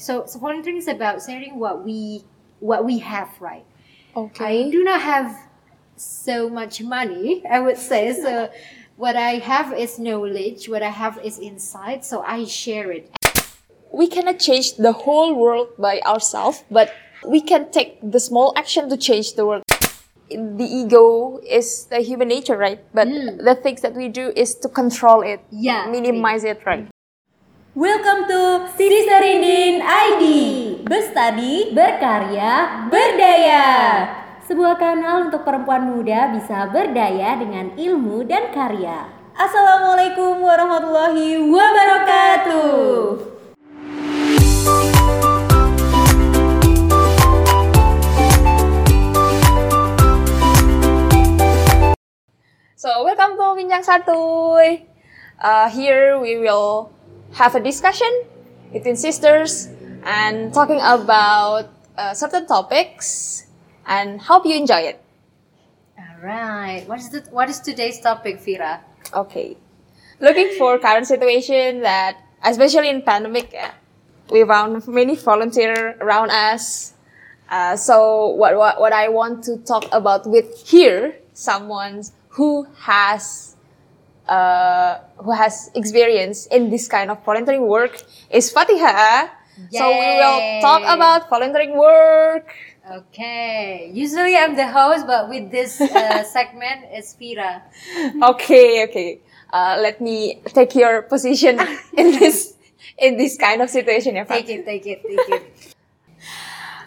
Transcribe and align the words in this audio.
So, 0.00 0.26
so 0.26 0.38
volunteering 0.38 0.78
is 0.78 0.88
about 0.88 1.22
sharing 1.24 1.58
what 1.58 1.84
we 1.84 2.24
what 2.60 2.84
we 2.84 2.98
have, 2.98 3.28
right? 3.40 3.64
Okay. 4.16 4.66
I 4.66 4.70
do 4.70 4.82
not 4.84 5.00
have 5.00 5.36
so 5.96 6.48
much 6.50 6.82
money, 6.82 7.44
I 7.46 7.60
would 7.60 7.78
say. 7.78 8.12
So 8.14 8.50
what 8.96 9.16
I 9.16 9.38
have 9.38 9.72
is 9.72 9.98
knowledge, 9.98 10.68
what 10.68 10.82
I 10.82 10.90
have 10.90 11.18
is 11.24 11.38
insight, 11.38 12.04
so 12.04 12.22
I 12.22 12.44
share 12.44 12.90
it. 12.92 13.10
we 13.92 14.06
cannot 14.06 14.38
change 14.38 14.76
the 14.76 14.92
whole 14.92 15.34
world 15.34 15.68
by 15.78 16.00
ourselves, 16.06 16.64
but 16.70 16.92
we 17.26 17.40
can 17.40 17.70
take 17.70 17.98
the 18.02 18.20
small 18.20 18.52
action 18.56 18.88
to 18.88 18.96
change 18.96 19.34
the 19.34 19.44
world. 19.46 19.62
The 20.30 20.64
ego 20.64 21.40
is 21.48 21.86
the 21.86 22.00
human 22.00 22.28
nature, 22.28 22.56
right? 22.56 22.80
But 22.92 23.08
Mm. 23.08 23.44
the 23.44 23.54
things 23.54 23.80
that 23.80 23.94
we 23.96 24.08
do 24.08 24.32
is 24.36 24.54
to 24.60 24.68
control 24.68 25.22
it, 25.22 25.40
Yeah. 25.50 25.88
minimize 25.90 26.44
it, 26.44 26.60
right? 26.66 26.86
Welcome 27.78 28.26
to 28.26 28.66
Siri 28.74 29.06
Serindin 29.06 29.78
ID 29.78 30.22
Bestadi, 30.82 31.70
berkarya, 31.70 32.82
berdaya. 32.90 33.66
Sebuah 34.50 34.74
kanal 34.82 35.30
untuk 35.30 35.46
perempuan 35.46 35.86
muda 35.86 36.26
bisa 36.34 36.66
berdaya 36.74 37.38
dengan 37.38 37.70
ilmu 37.78 38.26
dan 38.26 38.50
karya. 38.50 39.06
Assalamualaikum 39.30 40.42
warahmatullahi 40.42 41.38
wabarakatuh. 41.38 42.74
So 52.74 53.06
welcome 53.06 53.38
to 53.38 53.54
Bincang 53.54 53.86
Satuy. 53.86 54.90
Uh, 55.38 55.70
here 55.70 56.18
we 56.18 56.42
will 56.42 56.97
have 57.32 57.54
a 57.54 57.60
discussion 57.60 58.08
between 58.72 58.96
sisters 58.96 59.68
and 60.04 60.52
talking 60.52 60.80
about 60.82 61.68
uh, 61.96 62.14
certain 62.14 62.46
topics 62.46 63.46
and 63.86 64.20
hope 64.20 64.46
you 64.46 64.54
enjoy 64.54 64.80
it. 64.80 65.02
All 65.98 66.22
right. 66.22 66.84
What 66.86 66.98
is 67.00 67.10
the 67.10 67.20
what 67.30 67.48
is 67.48 67.60
today's 67.60 68.00
topic, 68.00 68.40
Vira? 68.40 68.80
Okay. 69.14 69.56
Looking 70.20 70.50
for 70.58 70.78
current 70.78 71.06
situation 71.06 71.80
that, 71.82 72.18
especially 72.44 72.88
in 72.88 73.02
pandemic, 73.02 73.54
uh, 73.54 73.70
we 74.30 74.44
found 74.44 74.86
many 74.88 75.16
volunteer 75.16 75.96
around 76.00 76.30
us. 76.30 76.94
Uh, 77.48 77.76
so 77.76 78.28
what, 78.34 78.56
what 78.56 78.80
what 78.80 78.92
I 78.92 79.08
want 79.08 79.44
to 79.44 79.56
talk 79.58 79.86
about 79.92 80.26
with 80.26 80.68
here, 80.68 81.16
someone 81.32 82.02
who 82.30 82.66
has 82.82 83.56
uh, 84.28 84.98
who 85.16 85.32
has 85.32 85.70
experience 85.74 86.46
in 86.46 86.70
this 86.70 86.86
kind 86.88 87.10
of 87.10 87.24
volunteering 87.24 87.66
work 87.66 88.02
is 88.30 88.50
Fatiha. 88.50 89.28
So 89.72 89.88
we 89.90 90.06
will 90.22 90.60
talk 90.60 90.82
about 90.82 91.28
volunteering 91.28 91.76
work. 91.76 92.54
Okay. 92.88 93.90
Usually 93.92 94.36
I'm 94.36 94.54
the 94.54 94.68
host, 94.68 95.06
but 95.06 95.28
with 95.28 95.50
this 95.50 95.80
uh, 95.80 96.22
segment, 96.36 96.86
it's 96.90 97.14
Vira. 97.14 97.62
Okay, 98.22 98.84
okay. 98.84 99.20
Uh, 99.52 99.78
let 99.80 100.00
me 100.00 100.40
take 100.46 100.74
your 100.74 101.02
position 101.02 101.58
in 101.96 102.12
this 102.18 102.54
in 102.98 103.16
this 103.16 103.36
kind 103.36 103.62
of 103.62 103.70
situation, 103.70 104.14
yeah, 104.16 104.24
Fat. 104.24 104.46
Take 104.46 104.60
it, 104.60 104.64
take 104.64 104.86
it, 104.86 105.02
take 105.02 105.28
it. 105.28 105.74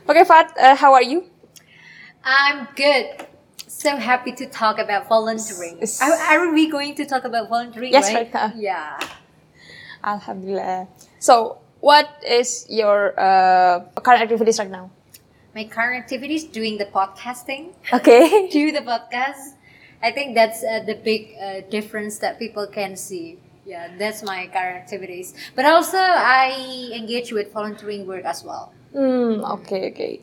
Okay, 0.10 0.26
Fat, 0.26 0.52
uh, 0.58 0.76
how 0.76 0.94
are 0.94 1.04
you? 1.04 1.24
I'm 2.24 2.68
good. 2.76 3.28
So 3.82 3.98
happy 3.98 4.32
to 4.34 4.46
talk 4.46 4.78
about 4.78 5.10
volunteering. 5.10 5.80
Yes. 5.80 6.00
Are, 6.00 6.14
are 6.14 6.54
we 6.54 6.70
going 6.70 6.94
to 7.02 7.04
talk 7.04 7.26
about 7.26 7.50
volunteering? 7.50 7.92
Yes, 7.92 8.14
right? 8.14 8.30
uh. 8.30 8.52
Yeah. 8.54 9.00
Alhamdulillah. 10.04 10.88
So, 11.18 11.58
what 11.80 12.06
is 12.22 12.68
your 12.70 13.20
uh, 13.20 13.82
current 14.06 14.22
activities 14.22 14.60
right 14.60 14.70
now? 14.70 14.92
My 15.56 15.64
current 15.66 15.98
activities 15.98 16.44
doing 16.44 16.78
the 16.78 16.86
podcasting. 16.86 17.74
Okay. 17.94 18.50
do 18.54 18.72
the 18.72 18.86
podcast. 18.86 19.58
I 20.04 20.12
think 20.12 20.36
that's 20.36 20.64
uh, 20.64 20.86
the 20.86 20.94
big 20.94 21.34
uh, 21.42 21.62
difference 21.72 22.20
that 22.20 22.38
people 22.38 22.68
can 22.68 22.96
see. 22.96 23.40
Yeah, 23.66 23.90
that's 23.98 24.22
my 24.22 24.46
current 24.54 24.78
activities. 24.78 25.34
But 25.56 25.66
also, 25.66 25.98
I 25.98 26.94
engage 26.94 27.34
with 27.34 27.52
volunteering 27.52 28.06
work 28.06 28.26
as 28.26 28.44
well. 28.44 28.74
Hmm. 28.94 29.42
Okay. 29.58 29.90
Okay. 29.90 30.22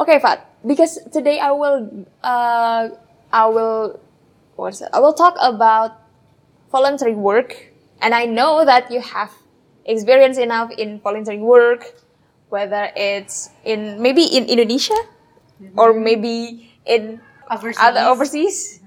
Okay, 0.00 0.18
Fat. 0.18 0.48
Because 0.66 0.98
today 1.12 1.38
I 1.40 1.52
will 1.52 2.06
uh, 2.24 2.88
I 3.32 3.46
will 3.46 4.00
what's 4.56 4.80
it? 4.80 4.88
I 4.92 5.00
will 5.00 5.12
talk 5.12 5.36
about 5.40 6.00
voluntary 6.72 7.14
work, 7.14 7.52
and 8.00 8.14
I 8.14 8.24
know 8.24 8.64
that 8.64 8.90
you 8.90 9.00
have 9.00 9.30
experience 9.84 10.38
enough 10.38 10.72
in 10.72 11.00
voluntary 11.00 11.38
work, 11.38 11.84
whether 12.48 12.88
it's 12.96 13.50
in 13.64 14.00
maybe 14.00 14.24
in 14.24 14.48
Indonesia 14.48 14.96
or 15.76 15.92
maybe 15.92 16.72
in 16.86 17.20
Overseas. 17.50 17.84
other 17.84 18.00
overseas. 18.08 18.80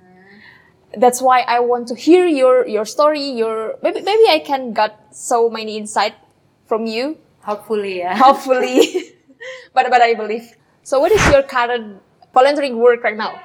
That's 0.97 1.21
why 1.21 1.41
I 1.41 1.59
want 1.59 1.89
to 1.89 1.95
hear 1.95 2.25
your 2.25 2.65
your 2.65 2.85
story. 2.85 3.21
Your 3.37 3.77
maybe 3.85 4.01
maybe 4.01 4.25
I 4.33 4.41
can 4.41 4.73
got 4.73 4.97
so 5.13 5.49
many 5.49 5.77
insight 5.77 6.17
from 6.65 6.85
you. 6.85 7.17
Hopefully, 7.45 8.01
yeah. 8.01 8.17
Hopefully, 8.17 9.13
but 9.77 9.93
but 9.93 10.01
I 10.01 10.17
believe. 10.17 10.57
So, 10.83 10.99
what 10.99 11.11
is 11.11 11.25
your 11.31 11.43
current 11.43 12.01
volunteering 12.33 12.77
work 12.77 13.03
right 13.03 13.15
now? 13.15 13.39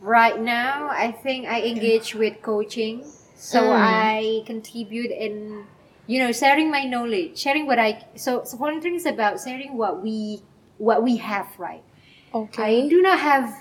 Right 0.00 0.40
now, 0.40 0.88
I 0.90 1.12
think 1.12 1.46
I 1.46 1.62
engage 1.62 2.14
with 2.14 2.42
coaching. 2.42 3.04
So 3.36 3.60
Mm. 3.62 3.78
I 3.78 4.42
contribute 4.46 5.10
in, 5.12 5.64
you 6.06 6.18
know, 6.18 6.32
sharing 6.32 6.70
my 6.70 6.84
knowledge, 6.84 7.38
sharing 7.38 7.66
what 7.66 7.78
I. 7.78 8.02
So, 8.16 8.42
so 8.44 8.56
volunteering 8.56 8.96
is 8.96 9.06
about 9.06 9.40
sharing 9.40 9.76
what 9.76 10.02
we 10.02 10.42
what 10.78 11.02
we 11.02 11.16
have, 11.18 11.46
right? 11.58 11.82
Okay. 12.34 12.84
I 12.84 12.88
do 12.88 13.00
not 13.02 13.18
have 13.20 13.54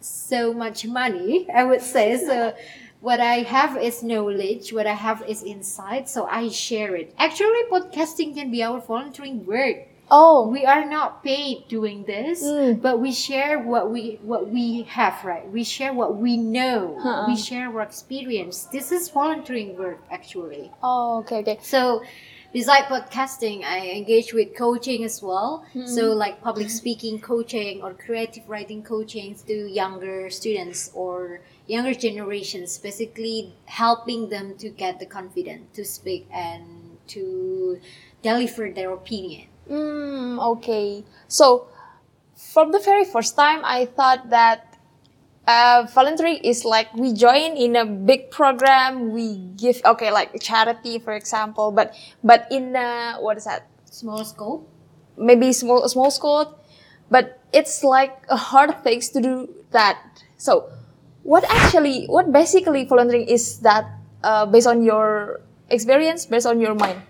so 0.00 0.52
much 0.52 0.86
money, 0.86 1.48
I 1.50 1.64
would 1.64 1.80
say. 1.82 2.16
So 2.18 2.54
what 3.00 3.20
I 3.20 3.40
have 3.44 3.76
is 3.76 4.02
knowledge, 4.02 4.72
what 4.72 4.86
I 4.86 4.92
have 4.94 5.24
is 5.28 5.42
insight, 5.42 6.08
so 6.08 6.26
I 6.26 6.48
share 6.48 6.94
it. 6.96 7.14
Actually, 7.18 7.64
podcasting 7.70 8.34
can 8.34 8.50
be 8.50 8.62
our 8.62 8.80
volunteering 8.80 9.44
work. 9.46 9.88
Oh, 10.10 10.46
We 10.48 10.64
are 10.66 10.84
not 10.84 11.24
paid 11.24 11.66
doing 11.68 12.04
this, 12.04 12.42
Mm. 12.44 12.80
but 12.82 13.00
we 13.00 13.10
share 13.12 13.58
what 13.58 13.90
we 13.90 14.18
what 14.22 14.48
we 14.50 14.82
have, 14.98 15.24
right? 15.24 15.46
We 15.50 15.64
share 15.64 15.92
what 15.94 16.16
we 16.16 16.36
know. 16.36 16.98
Uh-uh. 17.04 17.26
We 17.26 17.36
share 17.36 17.66
our 17.68 17.80
experience. 17.82 18.56
This 18.76 18.92
is 18.92 19.08
volunteering 19.08 19.76
work 19.78 20.00
actually. 20.10 20.70
oh, 20.82 21.18
okay, 21.20 21.38
okay. 21.40 21.58
So, 21.62 22.02
beside 22.52 22.84
podcasting, 22.84 23.64
I 23.64 23.78
engage 24.00 24.32
with 24.34 24.54
coaching 24.54 25.04
as 25.04 25.22
well. 25.22 25.64
So, 25.86 26.12
like 26.12 26.40
public 26.42 26.68
speaking 26.70 27.18
coaching 27.20 27.82
or 27.82 27.94
creative 27.94 28.44
writing 28.48 28.82
coaching 28.82 29.34
to 29.48 29.56
younger 29.80 30.28
students 30.30 30.90
or 30.94 31.40
younger 31.66 31.94
generations, 31.94 32.76
basically 32.78 33.54
helping 33.64 34.28
them 34.28 34.46
to 34.58 34.68
get 34.68 35.00
the 35.00 35.06
confidence 35.06 35.64
to 35.76 35.82
speak 35.84 36.26
and 36.30 36.62
to 37.14 37.80
deliver 38.22 38.70
their 38.70 38.92
opinion. 38.92 39.48
Mm, 39.70 40.38
okay. 40.56 41.04
So, 41.28 41.66
from 42.36 42.72
the 42.72 42.78
very 42.80 43.04
first 43.04 43.36
time, 43.36 43.60
I 43.64 43.86
thought 43.86 44.30
that 44.30 44.76
uh, 45.46 45.86
volunteering 45.92 46.38
is 46.44 46.64
like 46.64 46.92
we 46.94 47.12
join 47.12 47.56
in 47.56 47.76
a 47.76 47.84
big 47.86 48.30
program. 48.30 49.12
We 49.12 49.36
give 49.56 49.80
okay, 49.84 50.10
like 50.12 50.40
charity, 50.40 50.98
for 50.98 51.14
example. 51.14 51.72
But 51.72 51.94
but 52.22 52.46
in 52.50 52.76
uh, 52.76 53.18
what 53.18 53.36
is 53.36 53.44
that? 53.44 53.68
Small 53.90 54.24
scope. 54.24 54.68
Maybe 55.16 55.52
small 55.52 55.88
small 55.88 56.10
school. 56.10 56.58
But 57.10 57.40
it's 57.52 57.84
like 57.84 58.24
a 58.28 58.36
hard 58.36 58.82
things 58.82 59.08
to 59.10 59.20
do 59.20 59.48
that. 59.70 60.00
So, 60.36 60.68
what 61.22 61.44
actually, 61.48 62.06
what 62.06 62.32
basically 62.32 62.84
volunteering 62.84 63.28
is 63.28 63.60
that 63.60 63.86
uh, 64.22 64.46
based 64.46 64.66
on 64.66 64.82
your 64.82 65.40
experience, 65.70 66.26
based 66.26 66.46
on 66.46 66.60
your 66.60 66.74
mind? 66.74 67.02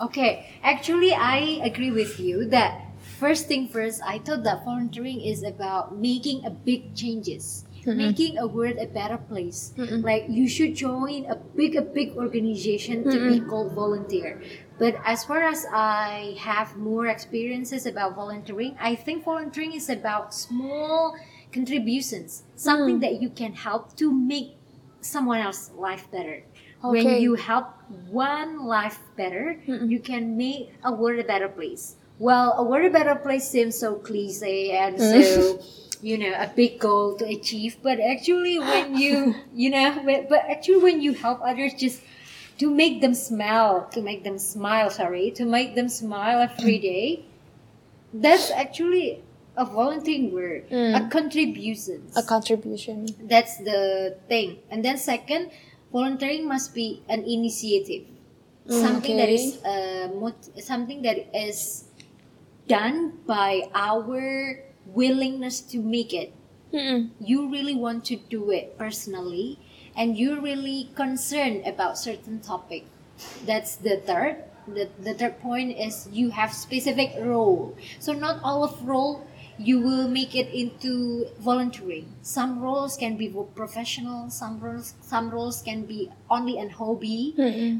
Okay, 0.00 0.46
actually, 0.62 1.12
I 1.12 1.60
agree 1.64 1.90
with 1.90 2.20
you 2.20 2.44
that 2.50 2.86
first 3.18 3.48
thing 3.48 3.68
first, 3.68 4.00
I 4.04 4.18
thought 4.18 4.44
that 4.44 4.64
volunteering 4.64 5.20
is 5.20 5.42
about 5.42 5.96
making 5.96 6.44
a 6.44 6.50
big 6.50 6.94
changes, 6.94 7.64
mm-hmm. 7.80 7.96
making 7.96 8.38
a 8.38 8.46
world 8.46 8.76
a 8.78 8.86
better 8.86 9.16
place. 9.16 9.72
Like 9.76 10.26
you 10.28 10.48
should 10.48 10.74
join 10.74 11.24
a 11.26 11.36
big, 11.36 11.76
a 11.76 11.82
big 11.82 12.16
organization 12.16 13.04
to 13.04 13.30
be 13.30 13.40
called 13.40 13.72
volunteer. 13.72 14.42
But 14.78 14.96
as 15.04 15.24
far 15.24 15.42
as 15.42 15.64
I 15.72 16.36
have 16.38 16.76
more 16.76 17.06
experiences 17.06 17.86
about 17.86 18.14
volunteering, 18.14 18.76
I 18.78 18.94
think 18.94 19.24
volunteering 19.24 19.72
is 19.72 19.88
about 19.88 20.34
small 20.34 21.16
contributions, 21.52 22.42
something 22.54 22.98
mm. 22.98 23.00
that 23.00 23.22
you 23.22 23.30
can 23.30 23.54
help 23.54 23.96
to 23.96 24.12
make 24.12 24.58
someone 25.00 25.38
else's 25.38 25.70
life 25.72 26.10
better. 26.10 26.44
When 26.90 27.20
you 27.20 27.34
help 27.34 27.66
one 28.08 28.66
life 28.66 28.98
better, 29.16 29.60
you 29.66 30.00
can 30.00 30.36
make 30.36 30.72
a 30.84 30.92
world 30.92 31.18
a 31.18 31.24
better 31.24 31.48
place. 31.48 31.96
Well, 32.18 32.54
a 32.56 32.62
world 32.62 32.86
a 32.86 32.90
better 32.90 33.14
place 33.14 33.48
seems 33.48 33.78
so 33.78 33.96
cliche 33.96 34.70
and 34.70 34.96
mm. 34.96 35.22
so, 35.22 35.60
you 36.02 36.16
know, 36.16 36.32
a 36.32 36.50
big 36.54 36.80
goal 36.80 37.16
to 37.18 37.26
achieve. 37.26 37.76
But 37.82 38.00
actually, 38.00 38.58
when 38.58 38.96
you, 38.96 39.34
you 39.54 39.70
know, 39.70 40.00
but, 40.04 40.28
but 40.28 40.44
actually, 40.48 40.82
when 40.82 41.00
you 41.02 41.12
help 41.12 41.40
others, 41.42 41.74
just 41.74 42.00
to 42.58 42.70
make 42.70 43.02
them 43.02 43.14
smile, 43.14 43.86
to 43.92 44.00
make 44.00 44.24
them 44.24 44.38
smile, 44.38 44.88
sorry, 44.90 45.30
to 45.32 45.44
make 45.44 45.74
them 45.74 45.88
smile 45.88 46.40
every 46.40 46.78
day, 46.90 47.24
that's 48.14 48.50
actually 48.50 49.22
a 49.56 49.64
volunteering 49.64 50.32
word, 50.32 50.64
a 50.70 50.74
mm. 50.74 51.10
contribution. 51.10 52.08
A 52.16 52.22
contribution. 52.22 53.08
That's 53.22 53.56
the 53.58 54.16
thing. 54.28 54.58
And 54.70 54.84
then 54.84 54.98
second, 54.98 55.50
volunteering 55.92 56.48
must 56.48 56.74
be 56.74 57.02
an 57.08 57.24
initiative. 57.24 58.04
Something 58.68 59.16
that 59.16 59.28
is 59.28 59.62
uh, 59.62 60.10
mot- 60.18 60.50
something 60.58 61.02
that 61.02 61.30
is 61.32 61.84
done 62.66 63.18
by 63.26 63.70
our 63.74 64.64
willingness 64.86 65.60
to 65.72 65.78
make 65.78 66.12
it. 66.12 66.32
Mm-mm. 66.72 67.10
You 67.20 67.48
really 67.50 67.74
want 67.74 68.04
to 68.06 68.16
do 68.16 68.50
it 68.50 68.76
personally, 68.76 69.58
and 69.96 70.18
you're 70.18 70.40
really 70.40 70.90
concerned 70.94 71.62
about 71.66 71.96
certain 71.98 72.40
topic. 72.40 72.84
That's 73.46 73.76
the 73.76 73.98
third. 73.98 74.44
The, 74.66 74.90
the 74.98 75.14
third 75.14 75.38
point 75.40 75.78
is 75.78 76.08
you 76.10 76.30
have 76.30 76.52
specific 76.52 77.14
role. 77.20 77.76
So 78.00 78.12
not 78.12 78.40
all 78.42 78.64
of 78.64 78.82
role 78.84 79.24
you 79.58 79.80
will 79.80 80.08
make 80.08 80.34
it 80.34 80.48
into 80.52 81.26
volunteering. 81.40 82.12
Some 82.22 82.60
roles 82.60 82.96
can 82.96 83.16
be 83.16 83.28
professional. 83.54 84.28
Some 84.30 84.60
roles 84.60 84.94
some 85.00 85.30
roles 85.30 85.62
can 85.62 85.86
be 85.86 86.10
only 86.30 86.58
an 86.58 86.70
hobby. 86.70 87.34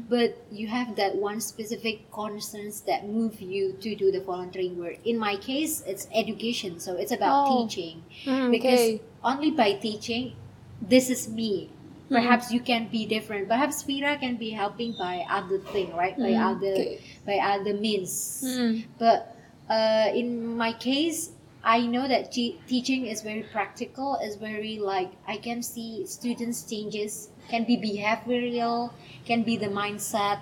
But 0.09 0.37
you 0.51 0.67
have 0.67 0.95
that 0.95 1.15
one 1.15 1.39
specific 1.41 2.11
concerns 2.11 2.81
that 2.81 3.07
move 3.07 3.41
you 3.41 3.73
to 3.81 3.95
do 3.95 4.11
the 4.11 4.21
volunteering 4.21 4.77
work. 4.79 4.97
In 5.05 5.17
my 5.19 5.35
case, 5.37 5.83
it's 5.85 6.07
education. 6.13 6.79
So 6.79 6.95
it's 6.95 7.11
about 7.11 7.47
Oh. 7.47 7.67
teaching 7.67 8.03
Mm, 8.25 8.51
because 8.51 8.79
okay. 8.79 9.01
only 9.23 9.51
by 9.51 9.73
teaching 9.73 10.33
this 10.81 11.09
is 11.09 11.27
me 11.29 11.69
perhaps 12.09 12.51
you 12.53 12.61
can 12.61 12.87
be 12.87 13.05
different 13.05 13.49
perhaps 13.49 13.83
Vira 13.83 14.15
can 14.17 14.37
be 14.37 14.51
helping 14.51 14.95
by 14.97 15.25
other 15.29 15.57
thing 15.59 15.91
right 15.93 16.15
by 16.17 16.31
other 16.39 16.71
okay. 16.71 17.01
by 17.25 17.35
other 17.43 17.73
means 17.73 18.43
Mm. 18.47 18.85
but 18.97 19.35
uh, 19.69 20.07
in 20.15 20.55
my 20.55 20.71
case 20.71 21.31
i 21.75 21.85
know 21.93 22.07
that 22.07 22.31
te- 22.31 22.59
teaching 22.67 23.05
is 23.13 23.21
very 23.21 23.43
practical 23.53 24.17
is 24.27 24.35
very 24.43 24.79
like 24.79 25.11
i 25.27 25.37
can 25.47 25.61
see 25.61 26.05
students 26.05 26.63
changes 26.69 27.29
can 27.49 27.63
be 27.69 27.77
behavioral 27.77 28.91
can 29.25 29.43
be 29.43 29.57
the 29.57 29.67
mindset 29.67 30.39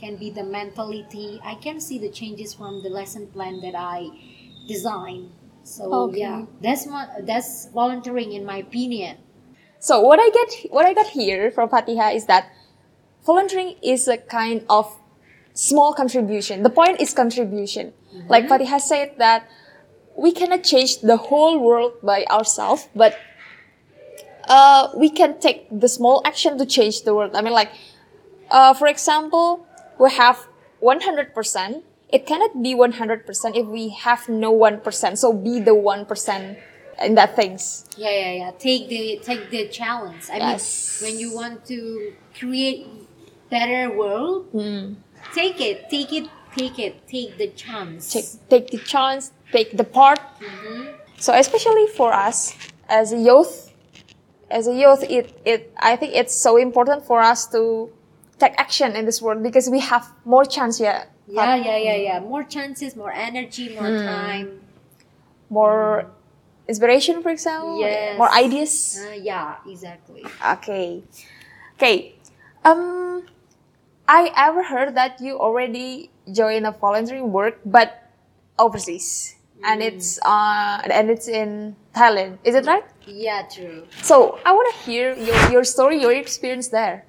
can 0.00 0.16
be 0.16 0.30
the 0.30 0.44
mentality 0.44 1.40
i 1.44 1.54
can 1.66 1.80
see 1.80 1.98
the 1.98 2.10
changes 2.10 2.54
from 2.54 2.82
the 2.82 2.88
lesson 2.88 3.26
plan 3.36 3.60
that 3.60 3.74
i 3.74 4.08
design 4.68 5.30
so 5.64 5.84
Okay. 6.04 6.20
yeah 6.20 6.44
that's 6.60 6.86
my 6.86 7.06
that's 7.30 7.68
volunteering 7.80 8.32
in 8.32 8.44
my 8.44 8.58
opinion 8.68 9.16
So 9.82 10.00
what 10.00 10.20
I 10.22 10.30
get 10.30 10.50
what 10.70 10.86
I 10.86 10.94
got 10.94 11.08
here 11.10 11.50
from 11.50 11.68
Fatiha 11.68 12.10
is 12.18 12.26
that 12.26 12.44
volunteering 13.26 13.74
is 13.82 14.06
a 14.08 14.16
kind 14.16 14.64
of 14.70 14.86
small 15.54 15.92
contribution. 15.92 16.62
The 16.62 16.70
point 16.70 17.00
is 17.00 17.12
contribution. 17.12 17.92
Like 18.28 18.44
mm-hmm. 18.44 18.48
Fatiha 18.48 18.78
said 18.78 19.14
that 19.18 19.48
we 20.16 20.32
cannot 20.32 20.62
change 20.64 21.00
the 21.00 21.16
whole 21.16 21.58
world 21.58 21.94
by 22.02 22.24
ourselves, 22.30 22.88
but 22.94 23.18
uh, 24.48 24.88
we 24.96 25.08
can 25.10 25.38
take 25.40 25.66
the 25.70 25.88
small 25.88 26.22
action 26.24 26.58
to 26.58 26.66
change 26.66 27.02
the 27.02 27.14
world. 27.14 27.32
I 27.34 27.42
mean, 27.42 27.52
like, 27.52 27.70
uh, 28.50 28.74
for 28.74 28.86
example, 28.88 29.66
we 29.98 30.10
have 30.12 30.46
100%. 30.82 31.82
It 32.12 32.26
cannot 32.26 32.62
be 32.62 32.74
100% 32.74 33.56
if 33.56 33.66
we 33.66 33.88
have 33.90 34.28
no 34.28 34.52
1%. 34.52 35.16
So 35.18 35.32
be 35.32 35.60
the 35.60 35.70
1% 35.74 36.58
in 37.02 37.14
that 37.14 37.34
things. 37.36 37.86
Yeah, 37.96 38.10
yeah, 38.10 38.32
yeah. 38.32 38.50
Take 38.58 38.88
the 38.88 39.18
take 39.24 39.48
the 39.50 39.68
challenge. 39.68 40.24
I 40.30 40.36
Yes. 40.38 41.00
mean, 41.00 41.12
when 41.12 41.20
you 41.20 41.34
want 41.34 41.64
to 41.66 42.12
create 42.38 42.86
better 43.50 43.90
world, 43.96 44.46
take 45.34 45.60
it, 45.60 45.88
take 45.88 46.12
it, 46.12 46.28
take 46.54 46.78
it, 46.78 47.08
take 47.08 47.38
the 47.38 47.48
chance. 47.48 48.12
take, 48.12 48.28
take 48.50 48.66
the 48.70 48.78
chance, 48.78 49.32
take 49.52 49.76
the 49.76 49.84
part. 49.84 50.20
So 51.18 51.32
especially 51.34 51.86
for 51.96 52.12
us 52.12 52.54
as 52.88 53.12
a 53.12 53.18
youth, 53.18 53.72
as 54.50 54.66
a 54.66 54.74
youth, 54.74 55.04
it, 55.08 55.40
it 55.44 55.72
I 55.78 55.96
think 55.96 56.14
it's 56.14 56.34
so 56.34 56.56
important 56.56 57.04
for 57.06 57.20
us 57.20 57.46
to 57.48 57.90
take 58.38 58.54
action 58.58 58.96
in 58.96 59.04
this 59.06 59.22
world 59.22 59.42
because 59.42 59.68
we 59.70 59.80
have 59.80 60.10
more 60.24 60.44
chance, 60.44 60.80
yeah, 60.80 61.04
Yeah, 61.28 61.54
yeah, 61.56 61.76
yeah, 61.78 61.96
yeah. 61.96 62.20
More 62.20 62.42
chances, 62.44 62.96
more 62.96 63.12
energy, 63.12 63.74
more 63.74 63.88
Hmm. 63.90 64.06
time. 64.06 64.48
more 65.50 66.06
inspiration, 66.68 67.22
for 67.22 67.30
example, 67.30 67.78
Yes. 67.80 68.18
more 68.18 68.30
ideas. 68.32 68.98
Uh, 69.04 69.12
yeah, 69.12 69.56
exactly. 69.68 70.24
Okay, 70.40 71.02
okay. 71.76 72.14
Um, 72.64 73.26
I 74.08 74.30
ever 74.36 74.62
heard 74.64 74.94
that 74.96 75.20
you 75.20 75.38
already 75.38 76.10
joined 76.32 76.66
a 76.66 76.72
volunteering 76.72 77.32
work, 77.32 77.60
but 77.64 78.02
overseas, 78.58 79.36
and 79.64 79.82
it's 79.82 80.18
uh 80.24 80.80
and 80.84 81.10
it's 81.10 81.28
in 81.28 81.76
Thailand. 81.94 82.38
Is 82.44 82.54
it 82.54 82.66
right? 82.66 82.84
Yeah, 83.06 83.42
true. 83.52 83.86
So 84.02 84.38
I 84.44 84.52
want 84.52 84.74
to 84.74 84.80
hear 84.90 85.14
your, 85.16 85.50
your 85.50 85.64
story, 85.64 86.00
your 86.00 86.12
experience 86.12 86.68
there. 86.68 87.04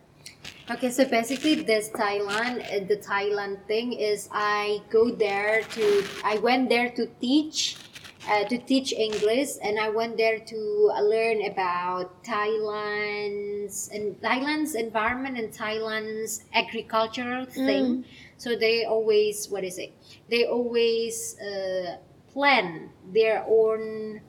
Okay, 0.71 0.89
so 0.91 1.03
basically, 1.03 1.55
this 1.55 1.89
Thailand, 1.89 2.63
uh, 2.63 2.87
the 2.87 2.95
Thailand 2.95 3.65
thing 3.67 3.91
is, 3.93 4.29
I 4.31 4.79
go 4.89 5.11
there 5.11 5.61
to, 5.61 6.03
I 6.23 6.37
went 6.37 6.69
there 6.69 6.89
to 6.91 7.05
teach, 7.19 7.75
uh, 8.29 8.45
to 8.45 8.57
teach 8.57 8.93
English, 8.93 9.49
and 9.61 9.77
I 9.77 9.89
went 9.89 10.15
there 10.15 10.39
to 10.39 10.91
learn 11.03 11.43
about 11.45 12.23
Thailand's 12.23 13.89
and 13.93 14.15
Thailand's 14.21 14.75
environment 14.75 15.37
and 15.37 15.51
Thailand's 15.51 16.45
agricultural 16.53 17.45
thing. 17.45 18.05
So 18.37 18.55
they 18.55 18.85
always, 18.85 19.49
what 19.49 19.65
is 19.65 19.77
it? 19.77 19.91
They 20.29 20.45
always 20.45 21.37
uh, 21.39 21.97
plan 22.33 22.89
their 23.13 23.45
own, 23.47 24.21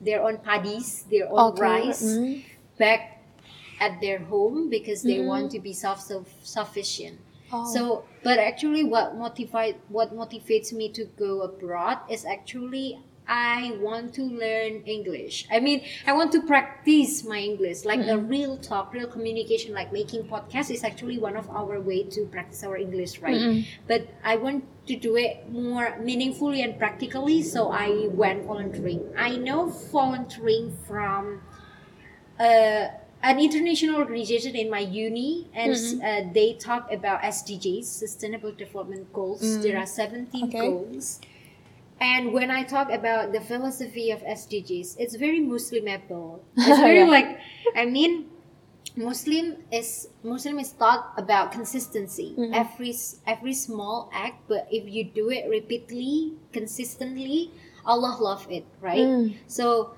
their 0.00 0.22
own 0.22 0.38
paddies, 0.38 1.04
their 1.10 1.30
own 1.30 1.54
Okay, 1.54 1.62
rice 1.62 2.02
mm. 2.02 2.44
back 2.78 3.22
at 3.80 4.00
their 4.00 4.18
home 4.18 4.68
because 4.68 5.02
they 5.02 5.20
want 5.20 5.50
to 5.52 5.58
be 5.58 5.72
self 5.72 6.02
sufficient. 6.42 7.18
Oh. 7.52 7.66
So, 7.72 8.04
but 8.22 8.38
actually, 8.38 8.84
what 8.84 9.16
motivate 9.16 9.76
what 9.88 10.14
motivates 10.14 10.72
me 10.72 10.88
to 10.90 11.04
go 11.18 11.42
abroad 11.42 11.98
is 12.10 12.24
actually 12.24 13.00
I 13.34 13.78
want 13.80 14.12
to 14.20 14.24
learn 14.24 14.82
English. 14.84 15.46
I 15.50 15.58
mean, 15.58 15.80
I 16.06 16.12
want 16.12 16.32
to 16.32 16.42
practice 16.42 17.24
my 17.24 17.38
English, 17.38 17.84
like 17.86 18.00
the 18.04 18.18
real 18.18 18.58
talk, 18.58 18.92
real 18.92 19.06
communication, 19.06 19.72
like 19.72 19.90
making 19.90 20.24
podcasts 20.24 20.70
is 20.70 20.84
actually 20.84 21.16
one 21.18 21.36
of 21.36 21.48
our 21.48 21.80
way 21.80 22.02
to 22.14 22.26
practice 22.26 22.62
our 22.62 22.76
English, 22.76 23.20
right? 23.20 23.40
But 23.88 24.02
I 24.22 24.36
want 24.36 24.64
to 24.86 24.96
do 24.96 25.16
it 25.16 25.48
more 25.50 25.96
meaningfully 25.98 26.60
and 26.62 26.76
practically, 26.78 27.42
so 27.42 27.70
I 27.72 28.08
went 28.12 28.44
volunteering. 28.44 29.00
I 29.16 29.36
know 29.36 29.60
volunteering 29.70 30.76
from 30.86 31.40
uh, 32.38 32.88
an 33.22 33.38
international 33.38 33.96
organization 33.96 34.56
in 34.56 34.68
my 34.68 34.80
uni, 34.80 35.48
and 35.54 35.72
uh, 36.02 36.32
they 36.34 36.54
talk 36.54 36.90
about 36.92 37.22
SDGs, 37.22 37.84
Sustainable 37.84 38.52
Development 38.52 39.10
Goals. 39.12 39.40
There 39.62 39.78
are 39.78 39.86
17 39.86 40.48
Okay. 40.48 40.58
goals. 40.68 41.20
And 42.02 42.32
when 42.34 42.50
I 42.50 42.64
talk 42.66 42.90
about 42.90 43.30
the 43.32 43.40
philosophy 43.40 44.10
of 44.10 44.20
SDGs, 44.26 44.96
it's 44.98 45.14
very 45.14 45.38
Muslim 45.38 45.86
Muslimable. 45.86 46.40
It's 46.58 46.82
very 46.82 47.06
like, 47.06 47.38
I 47.78 47.86
mean, 47.86 48.26
Muslim 48.96 49.56
is 49.70 50.08
Muslim 50.22 50.58
is 50.58 50.72
taught 50.74 51.14
about 51.16 51.52
consistency. 51.52 52.34
Mm-hmm. 52.36 52.52
Every 52.52 52.90
s- 52.90 53.22
every 53.24 53.54
small 53.54 54.10
act, 54.12 54.44
but 54.48 54.66
if 54.70 54.84
you 54.84 55.04
do 55.06 55.30
it 55.30 55.48
repeatedly, 55.48 56.34
consistently, 56.52 57.50
Allah 57.86 58.18
love 58.20 58.46
it, 58.50 58.66
right? 58.82 59.06
Mm. 59.06 59.34
So 59.46 59.94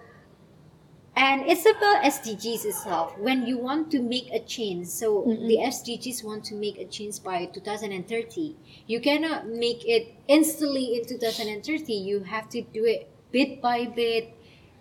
and 1.17 1.43
it's 1.47 1.65
about 1.65 2.03
SDGs 2.03 2.65
itself. 2.65 3.17
When 3.19 3.47
you 3.47 3.59
want 3.59 3.91
to 3.93 4.03
make 4.03 4.33
a 4.33 4.41
change, 4.41 4.89
so 4.89 5.23
the 5.25 5.59
SDGs 5.63 6.25
want 6.25 6.45
to 6.47 6.55
make 6.55 6.77
a 6.79 6.87
change 6.87 7.23
by 7.23 7.47
2030. 7.47 8.57
You 8.87 9.01
cannot 9.01 9.47
make 9.47 9.85
it 9.87 10.15
instantly 10.27 10.97
in 10.97 11.07
2030. 11.07 11.93
You 11.93 12.21
have 12.25 12.49
to 12.51 12.63
do 12.63 12.85
it 12.85 13.09
bit 13.31 13.63
by 13.63 13.85
bit, 13.85 14.35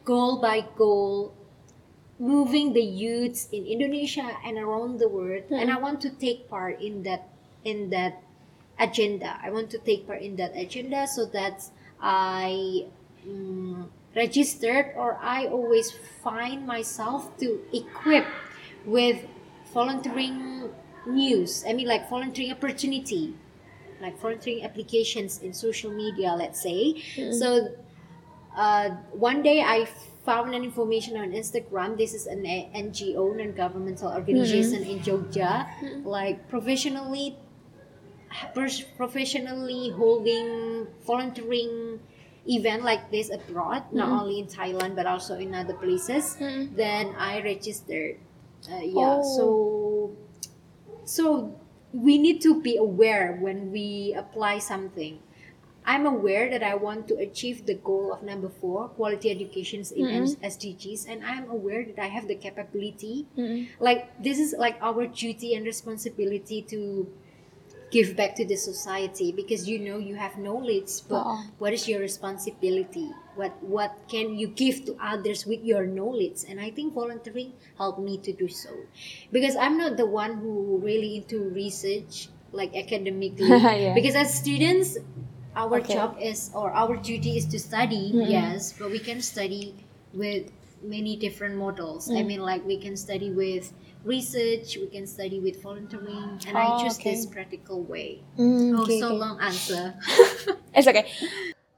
goal 0.06 0.42
by 0.42 0.66
goal, 0.76 1.34
moving 2.18 2.74
the 2.74 2.82
youths 2.82 3.50
in 3.52 3.66
Indonesia 3.66 4.38
and 4.44 4.58
around 4.58 5.00
the 5.00 5.10
world. 5.10 5.44
And 5.52 5.70
I 5.70 5.78
want 5.78 6.02
to 6.02 6.10
take 6.10 6.50
part 6.50 6.82
in 6.82 7.04
that 7.04 7.30
in 7.64 7.90
that 7.92 8.24
agenda. 8.80 9.38
I 9.42 9.52
want 9.52 9.70
to 9.72 9.78
take 9.78 10.08
part 10.08 10.22
in 10.22 10.36
that 10.38 10.58
agenda 10.58 11.06
so 11.08 11.26
that 11.28 11.70
I 12.02 12.88
mm, 13.28 13.88
registered 14.16 14.94
or 14.96 15.18
I 15.22 15.48
always 15.48 15.92
find 16.24 16.66
myself 16.66 17.36
to 17.40 17.60
equip 17.74 18.26
with 18.86 19.26
volunteering 19.74 20.70
news. 21.06 21.64
I 21.68 21.74
mean, 21.74 21.88
like 21.88 22.10
volunteering 22.10 22.52
opportunity, 22.52 23.34
like 24.02 24.20
volunteering 24.20 24.64
applications 24.64 25.42
in 25.42 25.54
social 25.54 25.92
media, 25.92 26.34
let's 26.38 26.62
say. 26.62 27.02
Hmm. 27.16 27.32
So 27.32 27.70
uh, 28.56 28.90
one 29.12 29.42
day 29.42 29.62
I 29.62 29.88
found 30.26 30.54
an 30.54 30.64
information 30.64 31.18
on 31.18 31.32
Instagram. 31.32 31.98
This 31.98 32.14
is 32.14 32.28
an 32.28 32.44
NGO, 32.44 33.36
non-governmental 33.36 34.12
organization 34.12 34.84
hmm. 34.84 34.92
in 34.92 35.00
Jogja, 35.00 35.68
hmm. 35.80 36.06
like 36.06 36.48
professionally, 36.50 37.38
professionally 38.96 39.90
holding 39.90 40.88
volunteering 41.06 42.00
event 42.48 42.84
like 42.84 43.12
this 43.12 43.30
abroad, 43.30 43.84
not 43.92 44.08
mm-hmm. 44.08 44.20
only 44.20 44.40
in 44.40 44.48
Thailand 44.48 44.96
but 44.96 45.06
also 45.06 45.36
in 45.36 45.56
other 45.56 45.74
places, 45.74 46.36
mm-hmm. 46.40 46.76
then 46.76 47.16
I 47.18 47.42
registered. 47.42 48.18
Uh, 48.72 48.80
yeah, 48.80 49.20
Oh. 49.20 49.36
so 49.36 49.48
so 51.06 51.60
we 51.94 52.18
need 52.18 52.42
to 52.42 52.62
be 52.62 52.78
aware 52.78 53.38
when 53.40 53.72
we 53.72 54.14
apply 54.18 54.60
something. 54.60 55.20
I'm 55.86 56.06
aware 56.06 56.50
that 56.50 56.64
I 56.64 56.76
want 56.76 57.10
to 57.10 57.16
achieve 57.20 57.66
the 57.66 57.76
goal 57.76 58.14
of 58.14 58.24
number 58.24 58.48
four, 58.48 58.88
quality 58.88 59.30
educations 59.30 59.92
in 59.92 60.06
mm-hmm. 60.08 60.40
SDGs, 60.40 61.10
and 61.10 61.26
I'm 61.26 61.50
aware 61.52 61.84
that 61.84 62.00
I 62.00 62.08
have 62.08 62.30
the 62.30 62.36
capability. 62.36 63.28
Like 63.80 64.08
this 64.24 64.40
is 64.40 64.56
like 64.58 64.80
our 64.82 65.08
duty 65.08 65.56
and 65.56 65.66
responsibility 65.66 66.62
to 66.72 67.12
give 67.96 68.10
back 68.20 68.34
to 68.40 68.46
the 68.52 68.56
society 68.58 69.32
because 69.32 69.70
you 69.70 69.78
know 69.88 69.98
you 70.10 70.16
have 70.16 70.34
knowledge, 70.48 70.92
but 71.08 71.22
Oh. 71.26 71.40
what 71.62 71.72
is 71.78 71.84
your 71.88 72.00
responsibility? 72.10 73.08
What 73.40 73.54
what 73.76 73.92
can 74.14 74.28
you 74.42 74.48
give 74.64 74.86
to 74.88 74.98
others 75.12 75.46
with 75.52 75.62
your 75.72 75.86
knowledge? 75.98 76.40
And 76.50 76.60
I 76.68 76.70
think 76.76 76.94
volunteering 77.02 77.54
helped 77.78 78.02
me 78.10 78.18
to 78.26 78.32
do 78.34 78.48
so, 78.48 78.74
because 79.32 79.56
I'm 79.56 79.78
not 79.78 79.98
the 79.98 80.06
one 80.06 80.34
who 80.42 80.54
really 80.90 81.12
into 81.22 81.38
research 81.50 82.30
like 82.52 82.76
academically. 82.76 83.50
Yeah. 83.84 83.94
Because 83.94 84.16
as 84.16 84.30
students, 84.34 84.98
our 85.56 85.78
Okay. 85.82 85.94
job 85.94 86.18
is 86.22 86.50
or 86.54 86.72
our 86.74 86.96
duty 86.98 87.38
is 87.38 87.46
to 87.54 87.60
study, 87.60 88.12
mm-hmm. 88.14 88.30
yes, 88.30 88.74
but 88.78 88.90
we 88.92 89.00
can 89.00 89.22
study 89.22 89.74
with 90.14 90.50
many 90.84 91.16
different 91.16 91.56
models. 91.56 92.10
I 92.12 92.24
mean, 92.24 92.42
like 92.42 92.66
we 92.66 92.78
can 92.78 92.96
study 92.98 93.32
with 93.32 93.72
research, 94.04 94.78
we 94.78 94.88
can 94.88 95.08
study 95.08 95.40
with 95.40 95.62
volunteering, 95.64 96.40
and 96.48 96.58
I 96.58 96.68
Oh, 96.68 96.84
choose 96.84 97.00
okay. 97.00 97.16
this 97.16 97.26
practical 97.26 97.82
way. 97.84 98.22
Mm, 98.38 98.80
Oh, 98.80 98.86
so 98.86 99.08
okay. 99.08 99.16
long 99.16 99.40
answer. 99.40 99.96
It's 100.76 100.88
okay. 100.88 101.08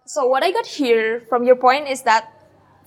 So 0.05 0.25
what 0.27 0.43
I 0.43 0.51
got 0.51 0.65
here 0.65 1.21
from 1.29 1.43
your 1.43 1.55
point 1.55 1.87
is 1.87 2.03
that 2.03 2.31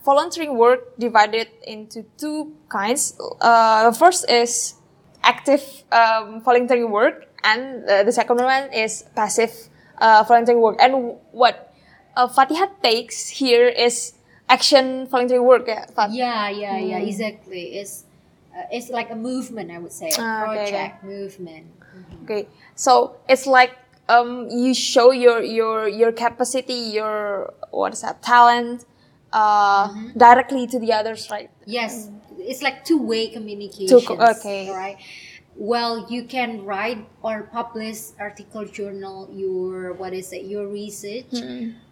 volunteering 0.05 0.57
work 0.57 0.97
divided 0.99 1.49
into 1.67 2.05
two 2.17 2.55
kinds. 2.69 3.15
Uh, 3.41 3.91
the 3.91 3.97
first 3.97 4.29
is 4.31 4.75
active 5.23 5.63
um, 5.93 6.41
volunteering 6.43 6.91
work, 6.91 7.27
and 7.45 7.85
uh, 7.89 8.03
the 8.05 8.13
second 8.13 8.39
one 8.39 8.73
is 8.73 9.05
passive 9.15 9.53
uh, 9.99 10.25
volunteering 10.27 10.63
work. 10.63 10.77
And 10.81 11.19
what 11.33 11.75
uh, 12.17 12.29
Fatiha 12.29 12.67
takes 12.83 13.29
here 13.29 13.69
is 13.69 14.15
action 14.49 15.07
voluntary 15.07 15.41
work. 15.41 15.65
Yeah, 15.67 15.87
Fat? 15.87 16.11
yeah, 16.13 16.49
yeah, 16.49 16.79
yeah, 16.79 16.99
exactly. 16.99 17.79
It's 17.79 18.05
uh, 18.57 18.65
it's 18.73 18.91
like 18.91 19.11
a 19.11 19.17
movement, 19.17 19.71
I 19.71 19.79
would 19.79 19.93
say, 19.93 20.09
a 20.11 20.21
Ah, 20.21 20.51
okay, 20.51 20.51
okay. 20.51 20.71
project 20.71 21.05
movement. 21.05 21.67
Okay, 22.25 22.49
so 22.75 23.17
it's 23.29 23.47
like 23.47 23.73
um, 24.09 24.49
you 24.51 24.75
show 24.75 25.11
your 25.13 25.43
your 25.43 25.89
your 25.89 26.13
capacity, 26.13 26.93
your 26.99 27.53
what 27.71 27.93
is 27.93 28.01
that 28.03 28.23
talent, 28.23 28.85
uh, 29.33 29.89
directly 30.17 30.67
to 30.67 30.79
the 30.79 30.93
others, 30.93 31.29
right? 31.31 31.51
Yes, 31.67 32.11
it's 32.39 32.63
like 32.63 32.85
two-way 32.85 33.29
communication. 33.29 34.21
okay. 34.21 34.71
Right. 34.71 34.97
Well, 35.59 36.07
you 36.09 36.23
can 36.23 36.65
write 36.65 37.03
or 37.21 37.43
publish 37.51 38.15
article 38.19 38.65
journal 38.65 39.29
your 39.35 39.93
what 39.93 40.15
is 40.15 40.33
it 40.33 40.47
your 40.47 40.69
research, 40.69 41.35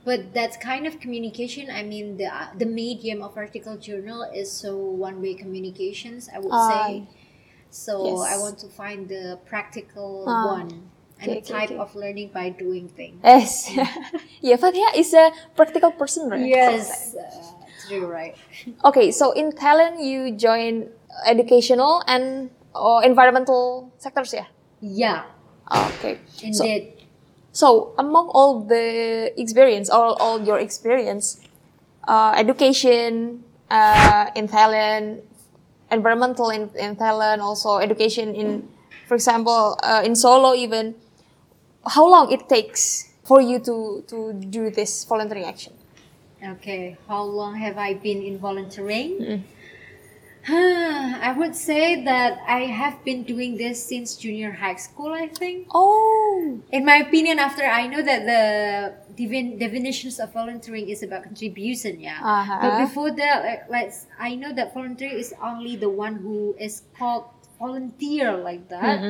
but 0.04 0.32
that's 0.32 0.56
kind 0.56 0.86
of 0.86 1.00
communication. 1.00 1.68
I 1.70 1.82
mean 1.82 2.16
the 2.16 2.30
the 2.56 2.66
medium 2.66 3.22
of 3.22 3.36
article 3.36 3.76
journal 3.76 4.22
is 4.22 4.50
so 4.52 4.76
one-way 4.78 5.34
communications. 5.34 6.30
I 6.32 6.38
would 6.38 6.54
Ah, 6.54 6.68
say. 6.70 7.08
So 7.70 8.06
yes. 8.06 8.32
I 8.32 8.36
want 8.38 8.58
to 8.62 8.68
find 8.68 9.08
the 9.08 9.38
practical 9.46 10.24
Ah, 10.28 10.56
one 10.56 10.70
and 11.20 11.30
okay, 11.30 11.40
the 11.40 11.46
type 11.46 11.70
okay. 11.74 11.78
of 11.82 11.94
learning 11.96 12.30
by 12.32 12.50
doing 12.50 12.88
things. 12.88 13.18
Yes, 13.24 13.66
yeah. 14.40 14.56
Fatiha 14.56 14.94
is 14.94 15.12
a 15.12 15.32
practical 15.56 15.90
person, 15.90 16.30
right? 16.30 16.46
Yes, 16.46 17.14
uh, 17.18 17.26
true, 17.88 18.06
right. 18.06 18.36
Okay, 18.84 19.10
so 19.10 19.32
in 19.32 19.52
talent 19.52 20.00
you 20.00 20.32
join 20.38 20.88
educational 21.26 22.02
and 22.06 22.50
or 22.78 23.04
environmental 23.04 23.92
sectors, 23.98 24.32
yeah. 24.32 24.46
Yeah, 24.80 25.24
Okay. 25.70 26.18
So, 26.52 26.64
indeed. 26.64 26.92
So 27.52 27.94
among 27.98 28.28
all 28.28 28.60
the 28.60 29.32
experience, 29.40 29.88
all, 29.88 30.14
all 30.20 30.40
your 30.40 30.58
experience, 30.58 31.40
uh, 32.06 32.34
education 32.36 33.42
uh, 33.70 34.30
in 34.36 34.46
Thailand, 34.46 35.22
environmental 35.90 36.50
in, 36.50 36.70
in 36.78 36.96
Thailand, 36.96 37.40
also 37.40 37.78
education 37.78 38.34
in, 38.34 38.68
for 39.08 39.14
example, 39.14 39.78
uh, 39.82 40.02
in 40.04 40.14
Solo 40.14 40.54
even, 40.54 40.94
how 41.86 42.06
long 42.08 42.30
it 42.30 42.48
takes 42.48 43.08
for 43.24 43.40
you 43.40 43.58
to, 43.60 44.04
to 44.06 44.32
do 44.34 44.70
this 44.70 45.04
volunteering 45.04 45.44
action? 45.44 45.72
Okay, 46.44 46.96
how 47.08 47.22
long 47.22 47.56
have 47.56 47.78
I 47.78 47.94
been 47.94 48.22
in 48.22 48.38
volunteering? 48.38 49.42
I 50.48 51.34
would 51.36 51.56
say 51.56 52.04
that 52.04 52.38
I 52.46 52.60
have 52.70 53.02
been 53.04 53.24
doing 53.24 53.56
this 53.56 53.82
since 53.82 54.16
junior 54.16 54.52
high 54.52 54.76
school, 54.76 55.12
I 55.12 55.28
think. 55.28 55.66
Oh, 55.74 56.60
In 56.70 56.84
my 56.84 56.96
opinion, 56.96 57.38
after 57.38 57.64
I 57.64 57.86
know 57.88 58.02
that 58.02 58.24
the 58.26 58.94
divin- 59.16 59.58
definitions 59.58 60.20
of 60.20 60.32
volunteering 60.32 60.88
is 60.88 61.02
about 61.02 61.24
contribution, 61.24 61.98
yeah. 62.00 62.18
Uh-huh. 62.22 62.58
But 62.62 62.86
before 62.86 63.10
that, 63.10 63.42
like, 63.44 63.70
let's, 63.70 64.06
I 64.18 64.36
know 64.36 64.52
that 64.52 64.72
volunteering 64.72 65.18
is 65.18 65.34
only 65.42 65.74
the 65.76 65.90
one 65.90 66.16
who 66.16 66.54
is 66.60 66.82
called 66.96 67.24
volunteer 67.58 68.36
like 68.36 68.68
that. 68.68 69.00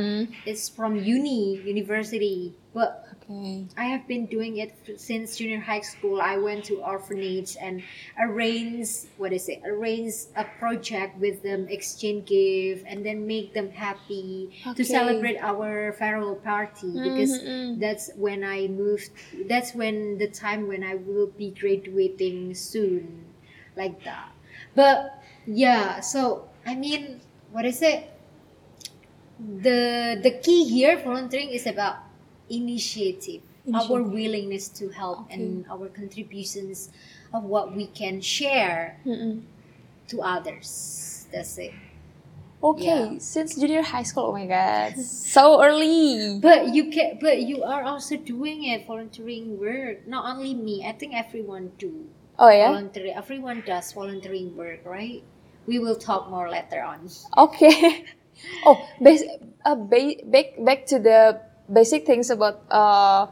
It's 0.46 0.68
from 0.68 0.96
uni, 0.96 1.56
university. 1.62 2.54
But 2.72 3.05
okay. 3.30 3.66
I 3.76 3.84
have 3.84 4.06
been 4.06 4.26
doing 4.26 4.56
it 4.58 4.74
since 4.96 5.36
junior 5.36 5.60
high 5.60 5.80
school. 5.82 6.20
I 6.20 6.38
went 6.38 6.64
to 6.66 6.76
orphanage 6.82 7.56
and 7.60 7.82
arrange 8.18 8.88
what 9.16 9.32
is 9.32 9.48
it? 9.48 9.62
Arrange 9.66 10.14
a 10.36 10.44
project 10.58 11.18
with 11.18 11.42
them, 11.42 11.66
exchange 11.68 12.26
gift, 12.28 12.84
and 12.86 13.04
then 13.04 13.26
make 13.26 13.52
them 13.54 13.70
happy 13.70 14.50
Okay. 14.66 14.74
to 14.74 14.84
celebrate 14.84 15.38
our 15.38 15.92
farewell 15.98 16.36
party 16.36 16.92
because 17.02 17.38
Mhm. 17.42 17.80
that's 17.80 18.10
when 18.16 18.44
I 18.44 18.68
moved. 18.68 19.10
That's 19.48 19.74
when 19.74 20.18
the 20.18 20.28
time 20.28 20.68
when 20.68 20.82
I 20.84 20.94
will 20.94 21.28
be 21.28 21.50
graduating 21.50 22.54
soon, 22.54 23.24
like 23.76 24.02
that. 24.04 24.30
But 24.74 25.22
yeah, 25.46 26.00
so 26.00 26.48
I 26.66 26.74
mean, 26.74 27.20
what 27.52 27.64
is 27.64 27.82
it? 27.82 28.10
the 29.38 30.18
the 30.22 30.30
key 30.30 30.64
here 30.64 30.96
volunteering 30.96 31.50
is 31.50 31.66
about 31.66 31.96
initiative 32.50 33.42
our 33.74 34.02
willingness 34.02 34.68
to 34.68 34.88
help 34.90 35.26
and 35.30 35.66
our 35.68 35.88
contributions 35.88 36.90
of 37.34 37.42
what 37.44 37.74
we 37.74 37.86
can 37.86 38.20
share 38.20 38.96
Mm-mm. 39.04 39.42
to 40.08 40.22
others 40.22 41.26
that's 41.32 41.58
it 41.58 41.72
Okay, 42.62 42.86
Yeah. 43.12 43.18
since 43.18 43.54
junior 43.54 43.82
high 43.82 44.02
school, 44.02 44.24
oh 44.24 44.32
my 44.32 44.46
god, 44.46 44.96
so 44.98 45.62
early. 45.62 46.38
but 46.42 46.74
you 46.74 46.90
can 46.90 47.18
but 47.20 47.42
you 47.42 47.62
are 47.62 47.84
also 47.84 48.16
doing 48.16 48.64
it 48.64 48.86
volunteering 48.86 49.60
work 49.60 50.06
not 50.08 50.24
only 50.24 50.54
me 50.54 50.82
i 50.88 50.92
think 50.92 51.12
everyone 51.14 51.70
do 51.78 52.06
Oh 52.38 52.48
yeah. 52.48 52.68
voluntary 52.72 53.12
everyone 53.12 53.60
does 53.66 53.92
volunteering 53.92 54.56
work 54.56 54.80
right 54.84 55.22
we 55.66 55.78
will 55.78 55.96
talk 55.96 56.30
more 56.30 56.48
later 56.50 56.82
on 56.82 57.08
Okay. 57.36 58.04
Oh, 58.66 58.76
bas- 59.00 59.24
uh, 59.64 59.74
ba- 59.76 60.20
back 60.28 60.56
back 60.60 60.84
to 60.92 60.98
the 60.98 61.40
basic 61.72 62.06
things 62.06 62.30
about 62.30 62.62
uh, 62.70 63.26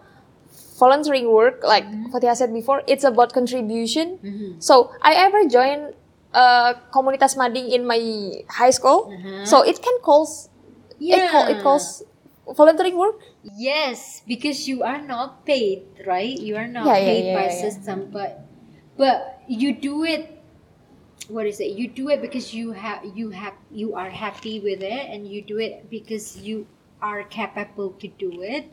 volunteering 0.79 1.31
work. 1.33 1.63
Like 1.63 1.87
what 2.11 2.25
I 2.25 2.35
said 2.35 2.53
before, 2.53 2.83
it's 2.87 3.05
about 3.05 3.33
contribution. 3.33 4.19
So 4.59 4.91
I 5.03 5.15
ever 5.15 5.47
joined 5.49 5.95
uh, 6.33 6.75
komunitas 6.93 7.37
mading 7.37 7.71
in 7.73 7.87
my 7.87 8.01
high 8.51 8.71
school. 8.71 9.11
So 9.45 9.63
it 9.63 9.83
can 9.83 9.99
calls 10.03 10.49
it, 11.01 11.31
call, 11.31 11.47
it 11.47 11.63
calls 11.63 12.03
volunteering 12.57 12.97
work. 12.97 13.17
Yes, 13.57 14.23
because 14.27 14.67
you 14.69 14.83
are 14.83 15.01
not 15.01 15.45
paid, 15.47 15.85
right? 16.07 16.33
You 16.39 16.57
are 16.57 16.69
not 16.69 16.87
Yeah, 16.87 16.97
yeah, 16.99 17.05
paid 17.07 17.25
yeah, 17.27 17.35
by 17.35 17.47
yeah, 17.49 17.55
yeah. 17.55 17.61
system, 17.61 18.09
but 18.13 18.47
but 18.97 19.41
you 19.49 19.75
do 19.77 20.05
it. 20.05 20.31
What 21.29 21.47
is 21.47 21.61
it? 21.61 21.73
You 21.77 21.89
do 21.89 22.09
it 22.11 22.21
because 22.21 22.53
you 22.55 22.73
have 22.73 23.05
you 23.17 23.31
have 23.31 23.55
you 23.71 23.95
are 23.95 24.11
happy 24.11 24.61
with 24.61 24.83
it, 24.83 25.05
and 25.13 25.27
you 25.29 25.43
do 25.43 25.59
it 25.59 25.89
because 25.91 26.37
you 26.37 26.67
are 27.05 27.23
capable 27.25 27.91
to 28.01 28.09
do 28.09 28.41
it, 28.43 28.65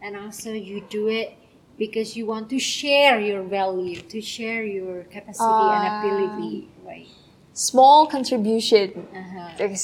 and 0.00 0.16
also 0.16 0.52
you 0.52 0.80
do 0.88 1.08
it 1.08 1.34
because 1.76 2.16
you 2.16 2.24
want 2.26 2.48
to 2.50 2.58
share 2.58 3.18
your 3.20 3.42
value, 3.42 4.00
to 4.14 4.20
share 4.20 4.62
your 4.62 5.02
capacity 5.10 5.68
and 5.74 5.82
Ah. 5.84 5.96
ability, 5.98 6.68
right? 6.86 7.08
Small 7.52 8.06
contribution. 8.06 9.06
Uh-huh. 9.12 9.50
Okay, 9.58 9.76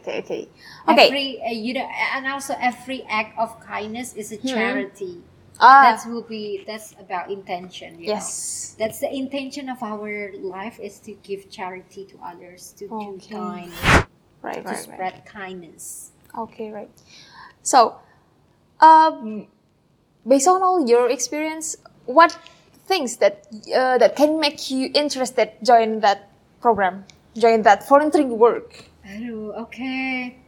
okay, 0.00 0.18
okay. 0.24 0.48
Okay. 0.88 1.06
Every 1.06 1.28
uh, 1.44 1.50
you 1.52 1.74
know, 1.74 1.88
and 2.16 2.26
also 2.26 2.56
every 2.58 3.04
act 3.08 3.38
of 3.38 3.60
kindness 3.60 4.14
is 4.16 4.32
a 4.32 4.38
charity. 4.38 5.20
ah, 5.60 5.82
That 5.84 6.08
will 6.10 6.22
be 6.26 6.64
that's 6.66 6.96
about 6.98 7.30
intention. 7.30 8.00
You 8.00 8.08
know. 8.08 8.14
yes. 8.18 8.74
That's 8.80 8.98
the 8.98 9.12
intention 9.12 9.68
of 9.68 9.82
our 9.82 10.32
life 10.40 10.80
is 10.80 10.98
to 11.06 11.12
give 11.22 11.50
charity 11.52 12.04
to 12.10 12.16
others, 12.24 12.72
to 12.80 12.88
do 12.88 13.20
kind, 13.30 13.70
Right, 14.42 14.56
to 14.56 14.62
right, 14.64 14.64
right. 14.66 14.82
spread 14.82 15.16
kindness. 15.26 16.10
Okay, 16.36 16.72
right. 16.72 16.90
So, 17.62 17.96
um, 18.80 19.46
based 20.26 20.48
on 20.48 20.62
all 20.62 20.86
your 20.86 21.08
experience, 21.08 21.76
what 22.06 22.36
things 22.86 23.16
that 23.18 23.46
uh, 23.74 23.98
that 23.98 24.16
can 24.16 24.40
make 24.40 24.70
you 24.70 24.90
interested 24.94 25.52
join 25.62 26.00
that 26.00 26.30
program, 26.60 27.04
join 27.36 27.62
that 27.62 27.88
volunteering 27.88 28.38
work? 28.38 28.84
Oh, 29.06 29.52
okay. 29.66 30.38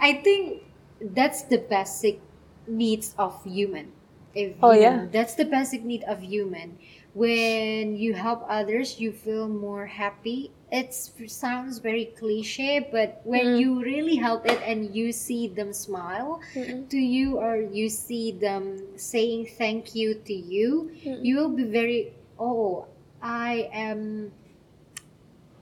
I 0.00 0.14
think 0.14 0.62
that's 1.00 1.42
the 1.42 1.58
basic 1.58 2.20
needs 2.66 3.14
of 3.18 3.34
human. 3.44 3.92
If 4.34 4.54
Oh, 4.62 4.72
yeah. 4.72 4.96
know, 4.96 5.08
that's 5.12 5.34
the 5.34 5.44
basic 5.44 5.84
need 5.84 6.04
of 6.04 6.22
human. 6.22 6.78
When 7.14 7.96
you 7.96 8.14
help 8.14 8.44
others, 8.48 9.00
you 9.00 9.12
feel 9.12 9.48
more 9.48 9.86
happy. 9.86 10.52
It 10.70 10.94
sounds 10.94 11.78
very 11.78 12.04
cliche, 12.16 12.88
but 12.92 13.20
when 13.24 13.46
mm. 13.46 13.60
you 13.60 13.82
really 13.82 14.14
help 14.14 14.46
it 14.46 14.60
and 14.62 14.94
you 14.94 15.10
see 15.10 15.48
them 15.48 15.72
smile 15.72 16.40
to 16.54 16.96
you 16.96 17.38
or 17.38 17.56
you 17.56 17.88
see 17.88 18.30
them 18.30 18.78
saying 18.96 19.50
thank 19.58 19.96
you 19.96 20.14
to 20.14 20.32
you, 20.32 20.92
you 21.02 21.36
will 21.38 21.48
be 21.48 21.64
very 21.64 22.12
oh, 22.38 22.86
I 23.20 23.68
am 23.72 24.32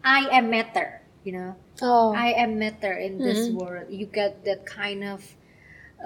I 0.04 0.28
am 0.30 0.50
matter, 0.50 1.02
you 1.24 1.32
know. 1.32 1.56
Oh, 1.82 2.14
I 2.14 2.32
am 2.32 2.58
matter 2.58 2.92
in 2.92 3.18
this 3.18 3.48
mm-hmm. 3.48 3.58
world. 3.58 3.86
You 3.90 4.06
get 4.06 4.44
that 4.44 4.66
kind 4.66 5.04
of, 5.04 5.22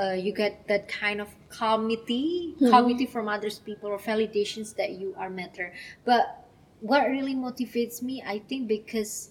uh, 0.01 0.13
you 0.13 0.33
get 0.33 0.67
that 0.69 0.89
kind 0.89 1.21
of 1.21 1.29
committee, 1.51 2.55
committee 2.59 3.07
from 3.07 3.29
others 3.29 3.59
people 3.59 3.91
or 3.91 3.99
validations 3.99 4.75
that 4.77 4.93
you 4.93 5.15
are 5.19 5.31
matter. 5.31 5.73
But 6.05 6.47
what 6.81 7.07
really 7.09 7.35
motivates 7.35 8.03
me, 8.03 8.23
I 8.27 8.39
think, 8.41 8.69
because 8.69 9.31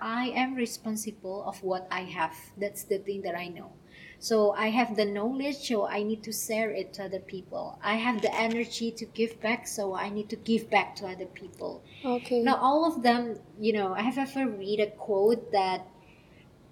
I 0.00 0.28
am 0.34 0.54
responsible 0.54 1.44
of 1.44 1.62
what 1.62 1.86
I 1.90 2.00
have. 2.00 2.34
That's 2.56 2.84
the 2.84 2.98
thing 2.98 3.22
that 3.22 3.36
I 3.36 3.48
know. 3.48 3.72
So 4.18 4.52
I 4.52 4.68
have 4.68 4.96
the 4.96 5.04
knowledge, 5.04 5.56
so 5.68 5.86
I 5.86 6.02
need 6.02 6.22
to 6.24 6.32
share 6.32 6.70
it 6.70 6.92
to 6.94 7.04
other 7.04 7.20
people. 7.20 7.78
I 7.82 7.94
have 7.94 8.20
the 8.20 8.34
energy 8.34 8.90
to 8.92 9.06
give 9.06 9.40
back, 9.40 9.66
so 9.66 9.94
I 9.94 10.08
need 10.10 10.28
to 10.30 10.36
give 10.36 10.68
back 10.70 10.94
to 10.96 11.06
other 11.06 11.26
people. 11.26 11.82
okay. 12.04 12.42
Now, 12.42 12.56
all 12.56 12.84
of 12.84 13.02
them, 13.02 13.38
you 13.58 13.72
know, 13.72 13.94
I 13.94 14.02
have 14.02 14.18
ever 14.18 14.46
read 14.50 14.80
a 14.80 14.90
quote 14.90 15.52
that 15.52 15.86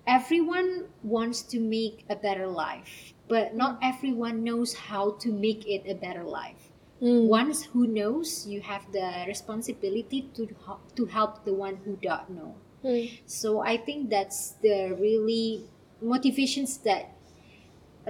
everyone 0.06 0.86
wants 1.02 1.42
to 1.42 1.60
make 1.60 2.04
a 2.08 2.16
better 2.16 2.46
life, 2.46 3.12
but 3.28 3.54
not 3.54 3.78
everyone 3.82 4.42
knows 4.42 4.74
how 4.74 5.12
to 5.20 5.32
make 5.32 5.66
it 5.66 5.84
a 5.86 5.94
better 5.94 6.24
life. 6.24 6.70
Mm. 7.02 7.26
Once 7.26 7.62
who 7.64 7.86
knows, 7.86 8.46
you 8.46 8.60
have 8.60 8.90
the 8.92 9.24
responsibility 9.26 10.28
to 10.34 10.48
to 10.96 11.06
help 11.06 11.44
the 11.44 11.54
one 11.54 11.78
who 11.84 11.96
don't 12.02 12.30
know. 12.30 12.54
Mm. 12.84 13.20
So 13.26 13.60
I 13.60 13.76
think 13.76 14.10
that's 14.10 14.58
the 14.62 14.96
really 14.98 15.62
motivations 16.02 16.78
that 16.78 17.14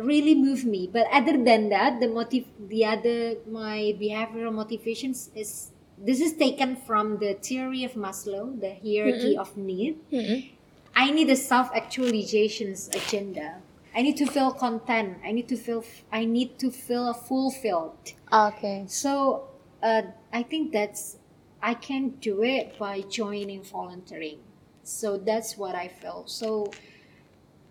really 0.01 0.35
move 0.35 0.65
me. 0.65 0.89
But 0.91 1.07
other 1.13 1.37
than 1.37 1.69
that, 1.69 2.01
the 2.01 2.09
motive, 2.09 2.47
the 2.57 2.85
other 2.85 3.37
my 3.45 3.93
behavioral 4.01 4.55
motivations 4.55 5.31
is 5.35 5.73
this 5.99 6.21
is 6.21 6.33
taken 6.35 6.77
from 6.77 7.19
the 7.19 7.35
theory 7.35 7.85
of 7.85 7.93
Maslow, 7.93 8.59
the 8.59 8.73
hierarchy 8.81 9.37
of 9.37 9.57
need. 9.57 9.99
Mm-mm. 10.13 10.51
I 10.95 11.11
need 11.11 11.31
a 11.31 11.37
self 11.37 11.71
actualizations 11.73 12.89
agenda. 12.95 13.63
I 13.99 14.03
need 14.03 14.17
to 14.19 14.27
feel 14.27 14.53
content. 14.53 15.19
I 15.25 15.33
need 15.33 15.49
to 15.49 15.57
feel. 15.57 15.83
I 16.13 16.25
need 16.25 16.57
to 16.61 16.71
feel 16.71 17.13
fulfilled. 17.13 18.13
Okay. 18.33 18.85
So 18.87 19.49
uh, 19.83 20.03
I 20.33 20.45
think 20.45 20.71
that's 20.71 21.17
I 21.61 21.75
can 21.75 22.11
do 22.21 22.45
it 22.45 22.79
by 22.79 23.01
joining 23.01 23.65
volunteering. 23.65 24.39
So 24.85 25.17
that's 25.17 25.59
what 25.59 25.75
I 25.75 25.89
feel. 25.89 26.23
So 26.27 26.71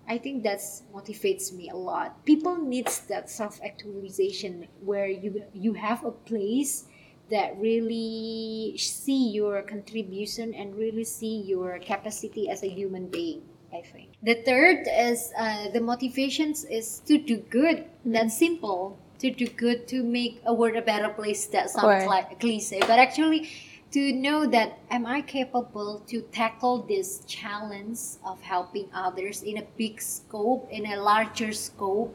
I 0.06 0.18
think 0.18 0.44
that's 0.44 0.84
motivates 0.94 1.54
me 1.54 1.70
a 1.70 1.78
lot. 1.78 2.26
People 2.26 2.58
needs 2.58 3.00
that 3.08 3.30
self 3.30 3.62
actualization 3.64 4.68
where 4.82 5.08
you 5.08 5.44
you 5.54 5.76
have 5.76 6.04
a 6.04 6.12
place 6.12 6.92
that 7.32 7.56
really 7.58 8.76
see 8.76 9.32
your 9.32 9.62
contribution 9.62 10.54
and 10.54 10.76
really 10.76 11.06
see 11.06 11.40
your 11.48 11.80
capacity 11.80 12.50
as 12.50 12.64
a 12.64 12.68
human 12.68 13.08
being. 13.08 13.44
I 13.78 13.82
think 13.82 14.10
the 14.24 14.36
third 14.36 14.88
is 14.90 15.32
uh, 15.38 15.70
the 15.70 15.82
motivations 15.82 16.66
is 16.66 17.00
to 17.08 17.18
do 17.18 17.38
good. 17.38 17.86
That's 18.06 18.38
simple. 18.38 18.98
To 19.20 19.32
do 19.32 19.48
good 19.48 19.88
to 19.90 20.04
make 20.04 20.42
a 20.46 20.54
world 20.54 20.76
a 20.76 20.82
better 20.82 21.10
place. 21.10 21.46
That 21.48 21.70
sounds 21.70 21.86
Right. 21.86 22.08
like 22.08 22.32
a 22.32 22.36
cliche, 22.36 22.80
but 22.82 23.00
actually 23.00 23.50
to 23.92 24.14
know 24.14 24.46
that 24.48 24.80
am 24.92 25.06
I 25.06 25.22
capable 25.22 26.04
to 26.08 26.22
tackle 26.32 26.84
this 26.84 27.24
challenge 27.26 28.00
of 28.26 28.42
helping 28.42 28.90
others 28.94 29.42
in 29.44 29.58
a 29.58 29.66
big 29.78 30.02
scope, 30.02 30.68
in 30.70 30.86
a 30.86 30.98
larger 31.02 31.52
scope. 31.54 32.14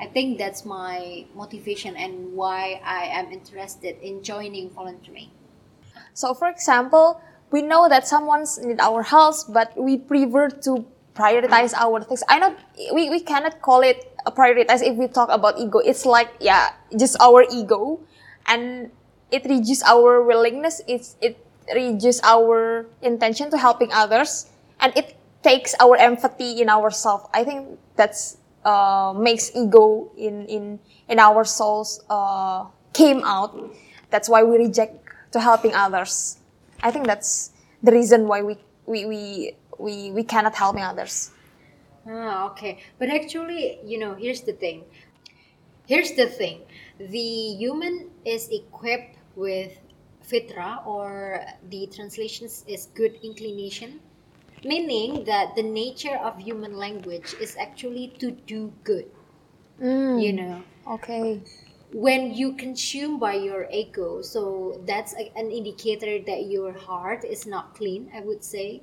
I 0.00 0.06
think 0.06 0.38
that's 0.38 0.64
my 0.64 1.24
motivation 1.34 1.96
and 1.96 2.34
why 2.34 2.80
I 2.84 3.04
am 3.14 3.30
interested 3.30 3.96
in 4.02 4.22
joining 4.22 4.70
volunteering. 4.70 5.30
So, 6.12 6.34
for 6.34 6.48
example, 6.48 7.20
we 7.50 7.62
know 7.62 7.88
that 7.88 8.06
someone's 8.08 8.58
need 8.58 8.80
our 8.80 9.02
help, 9.02 9.36
but 9.48 9.72
we 9.76 9.96
prefer 9.96 10.48
to 10.66 10.84
prioritize 11.14 11.72
our 11.74 12.02
things. 12.02 12.22
I 12.28 12.38
know 12.38 12.54
we, 12.92 13.10
we 13.10 13.20
cannot 13.20 13.62
call 13.62 13.80
it 13.82 14.12
a 14.26 14.32
prioritize 14.32 14.82
if 14.82 14.96
we 14.96 15.08
talk 15.08 15.28
about 15.30 15.58
ego. 15.58 15.78
It's 15.78 16.04
like 16.06 16.30
yeah, 16.40 16.74
just 16.98 17.16
our 17.20 17.44
ego, 17.50 18.00
and 18.46 18.90
it 19.30 19.44
reduces 19.44 19.82
our 19.84 20.22
willingness. 20.22 20.82
It's 20.86 21.16
it 21.20 21.38
reduces 21.72 22.20
our 22.24 22.86
intention 23.02 23.50
to 23.50 23.58
helping 23.58 23.92
others, 23.92 24.50
and 24.80 24.92
it 24.96 25.16
takes 25.42 25.74
our 25.80 25.96
empathy 25.96 26.60
in 26.60 26.68
ourselves. 26.68 27.24
I 27.32 27.44
think 27.44 27.78
that's 27.96 28.38
uh, 28.64 29.14
makes 29.16 29.54
ego 29.54 30.10
in 30.16 30.46
in 30.46 30.78
in 31.08 31.18
our 31.18 31.44
souls 31.44 32.02
uh, 32.10 32.66
came 32.92 33.22
out. 33.24 33.54
That's 34.10 34.28
why 34.28 34.42
we 34.42 34.56
reject 34.58 34.98
to 35.32 35.40
helping 35.40 35.74
others. 35.74 36.38
I 36.82 36.90
think 36.90 37.06
that's 37.06 37.50
the 37.82 37.92
reason 37.92 38.26
why 38.26 38.42
we 38.42 38.56
we 38.86 39.06
we 39.06 39.52
we, 39.78 40.10
we 40.10 40.24
cannot 40.24 40.54
helping 40.54 40.82
others. 40.82 41.30
Ah, 42.06 42.46
okay. 42.50 42.78
But 42.98 43.08
actually, 43.10 43.78
you 43.84 43.98
know, 43.98 44.14
here's 44.14 44.42
the 44.42 44.52
thing. 44.52 44.84
Here's 45.86 46.12
the 46.12 46.26
thing. 46.26 46.62
The 46.98 47.54
human 47.56 48.10
is 48.24 48.48
equipped 48.50 49.16
with 49.36 49.78
fitra, 50.22 50.86
or 50.86 51.44
the 51.68 51.86
translations 51.88 52.64
is 52.66 52.86
good 52.94 53.18
inclination, 53.22 54.00
meaning 54.64 55.24
that 55.24 55.54
the 55.56 55.62
nature 55.62 56.16
of 56.16 56.38
human 56.38 56.76
language 56.76 57.34
is 57.40 57.56
actually 57.56 58.08
to 58.18 58.30
do 58.32 58.72
good. 58.84 59.10
You 60.16 60.32
know, 60.32 60.62
Okay. 60.86 61.42
When 61.94 62.34
you 62.34 62.54
consume 62.54 63.20
by 63.20 63.34
your 63.34 63.68
ego, 63.70 64.20
so 64.20 64.82
that's 64.84 65.14
a, 65.14 65.30
an 65.38 65.52
indicator 65.52 66.18
that 66.26 66.50
your 66.50 66.72
heart 66.72 67.22
is 67.24 67.46
not 67.46 67.76
clean. 67.76 68.10
I 68.12 68.18
would 68.18 68.42
say. 68.42 68.82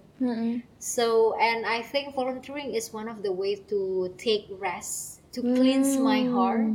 So, 0.79 1.35
and 1.37 1.65
I 1.65 1.81
think 1.81 2.15
volunteering 2.15 2.73
is 2.73 2.93
one 2.93 3.09
of 3.09 3.21
the 3.21 3.31
ways 3.33 3.59
to 3.67 4.15
take 4.17 4.47
rest, 4.51 5.19
to 5.33 5.41
cleanse 5.41 5.97
my 5.97 6.21
mm. 6.21 6.31
heart, 6.31 6.71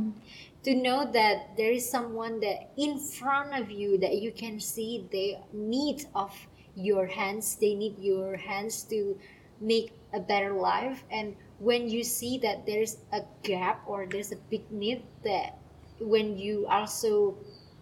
to 0.61 0.75
know 0.75 1.09
that 1.11 1.57
there 1.57 1.71
is 1.71 1.89
someone 1.89 2.39
that 2.41 2.69
in 2.77 2.99
front 2.99 3.57
of 3.59 3.71
you 3.71 3.97
that 3.97 4.21
you 4.21 4.31
can 4.31 4.59
see 4.59 5.07
they 5.11 5.41
need 5.51 6.05
of 6.13 6.37
your 6.75 7.07
hands. 7.07 7.57
They 7.59 7.73
need 7.73 7.97
your 7.97 8.37
hands 8.37 8.83
to 8.93 9.17
make 9.59 9.91
a 10.13 10.19
better 10.19 10.53
life. 10.53 11.03
And 11.09 11.35
when 11.57 11.89
you 11.89 12.03
see 12.03 12.37
that 12.45 12.67
there's 12.67 12.97
a 13.11 13.21
gap 13.41 13.81
or 13.87 14.05
there's 14.05 14.31
a 14.31 14.37
big 14.51 14.69
need 14.71 15.01
that 15.23 15.57
when 15.99 16.37
you 16.37 16.65
also 16.67 17.35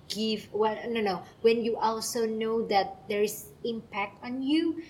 give 0.07 0.47
well 0.53 0.77
no 0.89 1.01
no 1.01 1.23
when 1.41 1.63
you 1.63 1.75
also 1.77 2.25
know 2.25 2.61
that 2.67 3.07
there 3.09 3.23
is 3.23 3.49
impact 3.63 4.23
on 4.23 4.41
you 4.41 4.81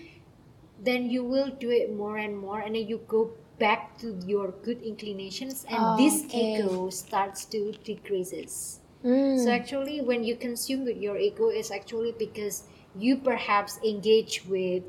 then 0.83 1.09
you 1.09 1.23
will 1.23 1.49
do 1.59 1.69
it 1.71 1.93
more 1.95 2.17
and 2.17 2.37
more 2.37 2.59
and 2.59 2.75
then 2.75 2.87
you 2.87 2.99
go 3.07 3.31
back 3.59 3.97
to 3.97 4.19
your 4.25 4.51
good 4.63 4.81
inclinations 4.81 5.65
and 5.69 5.97
this 5.97 6.25
Okay. 6.25 6.55
ego 6.59 6.89
starts 6.89 7.45
to 7.45 7.71
decreases 7.83 8.79
Mm. 9.05 9.37
so 9.37 9.51
actually 9.51 10.01
when 10.01 10.23
you 10.23 10.35
consume 10.35 10.83
with 10.83 10.97
your 10.97 11.15
ego 11.17 11.49
is 11.49 11.69
actually 11.71 12.11
because 12.17 12.63
you 12.97 13.17
perhaps 13.17 13.77
engage 13.85 14.43
with 14.47 14.83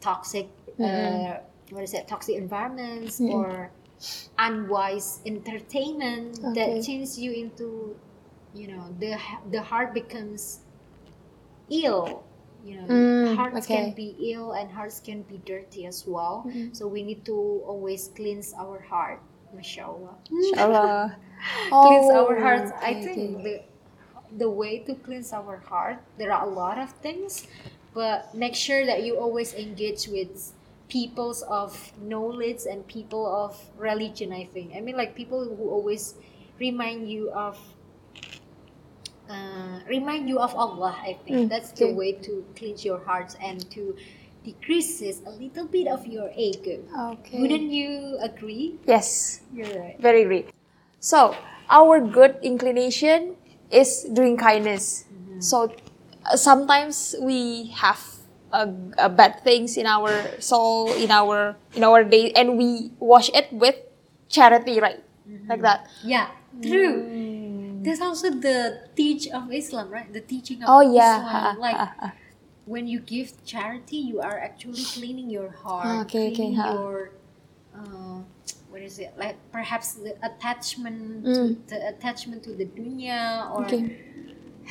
toxic 0.00 0.48
uh, 0.82 1.38
what 1.70 1.82
is 1.82 1.92
it 1.94 2.06
toxic 2.08 2.36
environments 2.36 3.20
or 3.20 3.70
unwise 4.38 5.20
entertainment 5.26 6.54
Okay. 6.54 6.54
that 6.54 6.80
changes 6.80 7.18
you 7.18 7.32
into 7.32 7.98
you 8.52 8.68
know 8.68 8.94
the 8.98 9.18
the 9.50 9.62
heart 9.62 9.94
becomes 9.94 10.64
ill 11.70 12.26
you 12.62 12.76
know 12.76 12.88
Mm, 12.88 13.24
hearts 13.24 13.66
okay. 13.66 13.66
can 13.66 13.94
be 13.94 14.32
ill 14.32 14.52
and 14.52 14.70
hearts 14.72 15.00
can 15.00 15.22
be 15.22 15.38
dirty 15.38 15.86
as 15.86 16.04
well 16.06 16.48
so 16.72 16.86
we 16.86 17.02
need 17.02 17.24
to 17.24 17.34
always 17.66 18.08
cleanse 18.14 18.52
our 18.54 18.80
heart 18.80 19.22
mashallah 19.52 20.18
Inshallah. 20.30 21.16
cleanse 21.80 22.10
Oh, 22.10 22.10
our 22.10 22.36
hearts 22.36 22.72
i 22.80 22.94
think 22.94 23.42
okay. 23.42 23.42
the 23.42 23.64
the 24.32 24.50
way 24.50 24.80
to 24.84 24.94
cleanse 24.96 25.32
our 25.32 25.58
heart 25.58 26.04
there 26.18 26.32
are 26.32 26.46
a 26.46 26.50
lot 26.50 26.78
of 26.78 26.92
things 27.02 27.46
but 27.94 28.34
make 28.34 28.54
sure 28.54 28.86
that 28.86 29.02
you 29.04 29.18
always 29.18 29.54
engage 29.54 30.08
with 30.08 30.54
peoples 30.92 31.40
of 31.48 31.72
knowledge 32.02 32.60
and 32.70 32.86
people 32.86 33.24
of 33.24 33.56
religion 33.78 34.32
i 34.32 34.44
think 34.52 34.72
i 34.76 34.80
mean 34.80 34.96
like 34.96 35.14
people 35.16 35.40
who 35.56 35.70
always 35.70 36.14
remind 36.60 37.08
you 37.10 37.30
of 37.32 37.56
uh, 39.28 39.80
remind 39.88 40.28
you 40.28 40.38
of 40.38 40.54
Allah. 40.54 40.96
I 41.00 41.14
think 41.24 41.46
Mm, 41.46 41.48
that's 41.48 41.72
the 41.72 41.88
way 41.94 42.12
to 42.26 42.44
cleanse 42.56 42.84
your 42.84 42.98
hearts 43.04 43.36
and 43.40 43.58
to 43.72 43.96
decreases 44.44 45.22
a 45.24 45.30
little 45.30 45.66
bit 45.66 45.86
of 45.86 46.06
your 46.06 46.30
ego. 46.36 46.82
Okay. 47.16 47.38
Wouldn't 47.40 47.70
you 47.70 48.18
agree? 48.20 48.76
Yes, 48.86 49.40
You're 49.54 49.70
right. 49.78 49.96
very 50.00 50.24
great. 50.24 50.50
So 51.00 51.34
our 51.70 52.00
good 52.00 52.36
inclination 52.42 53.36
is 53.70 54.04
doing 54.12 54.36
kindness. 54.36 55.06
So 55.38 55.72
uh, 56.26 56.36
sometimes 56.36 57.14
we 57.22 57.70
have 57.78 58.02
uh, 58.52 58.66
uh, 58.98 59.08
bad 59.08 59.40
things 59.42 59.76
in 59.76 59.86
our 59.86 60.12
soul, 60.40 60.92
in 60.94 61.10
our 61.10 61.56
in 61.74 61.82
our 61.84 62.04
day, 62.04 62.30
and 62.32 62.58
we 62.58 62.92
wash 63.00 63.30
it 63.34 63.48
with 63.52 63.76
charity, 64.28 64.80
right? 64.80 65.02
Like 65.48 65.62
that. 65.62 65.88
Yeah, 66.04 66.28
true. 66.60 67.08
That's 67.82 68.00
also 68.00 68.30
the 68.30 68.86
teach 68.94 69.26
of 69.28 69.50
Islam, 69.52 69.90
right? 69.90 70.06
The 70.12 70.20
teaching 70.22 70.62
of 70.62 70.68
Oh 70.70 70.80
yeah. 70.80 71.18
Islam. 71.24 71.58
Like 71.58 71.80
when 72.64 72.86
you 72.86 73.00
give 73.00 73.42
charity, 73.44 73.96
you 73.98 74.20
are 74.20 74.38
actually 74.38 74.84
cleaning 74.84 75.28
your 75.30 75.50
heart, 75.50 75.86
Ah, 75.88 76.02
okay, 76.06 76.30
okay, 76.30 76.36
cleaning 76.36 76.54
ha. 76.62 76.72
your 76.74 77.10
uh, 77.74 78.22
what 78.70 78.82
is 78.82 78.98
it? 78.98 79.12
Like 79.18 79.36
perhaps 79.50 79.94
the 79.98 80.14
attachment, 80.22 81.24
Mm. 81.26 81.66
to, 81.66 81.74
the 81.74 81.88
attachment 81.88 82.42
to 82.44 82.54
the 82.54 82.66
dunya 82.66 83.50
or 83.50 83.64
Okay. 83.66 83.82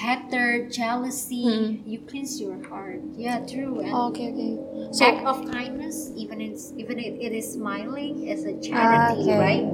Hatred, 0.01 0.73
jealousy. 0.73 1.45
Mm. 1.45 1.85
You 1.85 1.99
cleanse 2.09 2.41
your 2.41 2.57
heart. 2.67 3.01
Yeah, 3.13 3.45
true. 3.45 3.79
And 3.79 3.93
Okay, 4.09 4.33
okay. 4.33 4.53
So 4.91 5.05
act 5.05 5.25
of 5.25 5.45
kindness, 5.51 6.11
even 6.17 6.41
it's 6.41 6.73
even 6.75 6.97
it, 6.97 7.21
it 7.21 7.31
is 7.31 7.53
smiling, 7.53 8.27
is 8.27 8.45
a 8.45 8.57
charity, 8.57 9.29
okay. 9.29 9.37
right? 9.37 9.65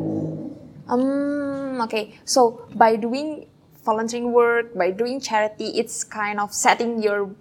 Um, 0.92 1.80
okay. 1.88 2.20
So 2.26 2.68
by 2.76 2.96
doing 3.00 3.48
volunteering 3.88 4.36
work, 4.36 4.76
by 4.76 4.92
doing 4.92 5.24
charity, 5.24 5.80
it's 5.80 6.04
kind 6.04 6.40
of 6.40 6.54
setting 6.54 7.02
your 7.02 7.32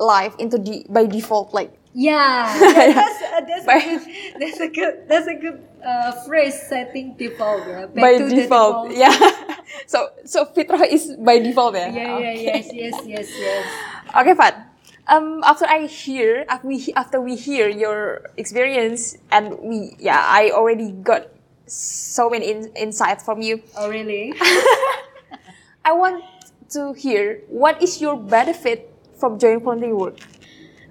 life 0.00 0.34
into 0.38 0.56
the 0.56 0.88
by 0.88 1.04
default, 1.04 1.52
like 1.52 1.76
Yeah, 1.92 2.50
that's 2.58 3.20
uh, 3.22 3.40
that's 3.46 3.68
a 3.68 3.78
good 3.78 4.02
that's 4.40 4.60
a 4.60 4.68
good 4.68 4.94
that's 5.06 5.28
a 5.28 5.36
good 5.36 5.58
uh, 5.84 6.12
phrase. 6.26 6.56
Setting 6.56 7.14
default, 7.20 7.68
yeah. 7.68 7.86
Back 7.86 8.02
by 8.02 8.12
the 8.18 8.28
default. 8.32 8.90
Yeah. 8.90 9.12
so 9.86 10.10
so 10.24 10.44
fitrah 10.46 10.86
is 10.86 11.16
by 11.18 11.38
default, 11.38 11.74
yeah. 11.74 11.90
Yeah, 11.92 12.02
yeah, 12.02 12.14
Okay. 12.16 12.44
yes, 12.44 12.70
yes, 12.72 12.94
yes, 13.06 13.28
yes. 13.38 13.66
Okay, 14.20 14.34
Fat. 14.34 14.70
Um, 15.06 15.42
after 15.44 15.66
I 15.66 15.84
hear, 15.86 16.46
after 16.48 16.66
we 16.68 16.92
after 16.96 17.20
we 17.20 17.36
hear 17.36 17.68
your 17.68 18.30
experience, 18.36 19.18
and 19.30 19.58
we, 19.60 19.96
yeah, 19.98 20.22
I 20.24 20.50
already 20.50 20.92
got 20.92 21.28
so 21.66 22.30
many 22.30 22.50
in, 22.50 22.72
insights 22.76 23.24
from 23.24 23.42
you. 23.42 23.60
Oh, 23.76 23.88
really? 23.90 24.32
I 25.84 25.92
want 25.92 26.24
to 26.70 26.92
hear 26.94 27.42
what 27.48 27.82
is 27.82 28.00
your 28.00 28.16
benefit 28.16 28.90
from 29.20 29.38
joining 29.38 29.60
volunteer 29.60 29.94
work. 29.94 30.16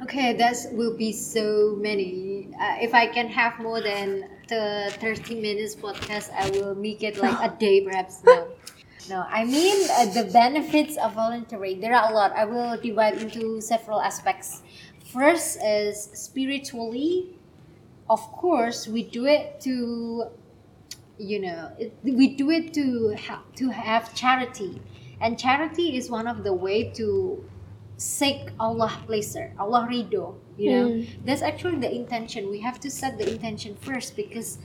Okay, 0.04 0.34
that 0.34 0.56
will 0.74 0.98
be 0.98 1.12
so 1.14 1.78
many. 1.80 2.50
Uh, 2.60 2.76
if 2.82 2.94
I 2.94 3.08
can 3.08 3.28
have 3.30 3.58
more 3.60 3.82
than 3.82 4.28
the 4.50 4.92
30 5.00 5.40
minutes 5.40 5.76
podcast, 5.76 6.30
I 6.36 6.50
will 6.52 6.76
make 6.76 7.02
it 7.04 7.18
like 7.18 7.40
a 7.40 7.50
day 7.60 7.82
perhaps. 7.82 8.22
No, 8.24 8.48
no. 9.10 9.26
I 9.30 9.44
mean 9.46 9.90
uh, 9.92 10.06
the 10.06 10.30
benefits 10.32 10.98
of 10.98 11.14
volunteering. 11.14 11.80
There 11.82 11.94
are 11.94 12.12
a 12.12 12.14
lot. 12.14 12.32
I 12.34 12.46
will 12.46 12.78
divide 12.78 13.18
into 13.18 13.62
several 13.62 14.02
aspects. 14.02 14.62
First 15.12 15.58
is 15.64 16.10
spiritually. 16.14 17.38
Of 18.10 18.20
course, 18.34 18.88
we 18.88 19.04
do 19.04 19.26
it 19.26 19.62
to, 19.62 20.26
you 21.18 21.40
know, 21.40 21.72
it, 21.80 21.94
we 22.04 22.36
do 22.36 22.50
it 22.52 22.74
to 22.74 23.16
ha- 23.16 23.44
to 23.56 23.70
have 23.70 24.14
charity, 24.14 24.82
and 25.22 25.40
charity 25.40 25.96
is 25.98 26.10
one 26.10 26.28
of 26.28 26.44
the 26.44 26.54
way 26.54 26.90
to 27.00 27.44
seek 27.98 28.52
Allah 28.60 28.92
pleasure, 29.06 29.54
Allah 29.60 29.88
ridho. 29.90 30.36
You 30.58 30.72
know, 30.72 30.96
that's 31.26 31.42
actually 31.42 31.78
the 31.78 31.92
intention. 31.94 32.50
We 32.50 32.60
have 32.62 32.80
to 32.82 32.92
set 32.92 33.18
the 33.18 33.30
intention 33.30 33.76
first 33.76 34.16
because 34.16 34.60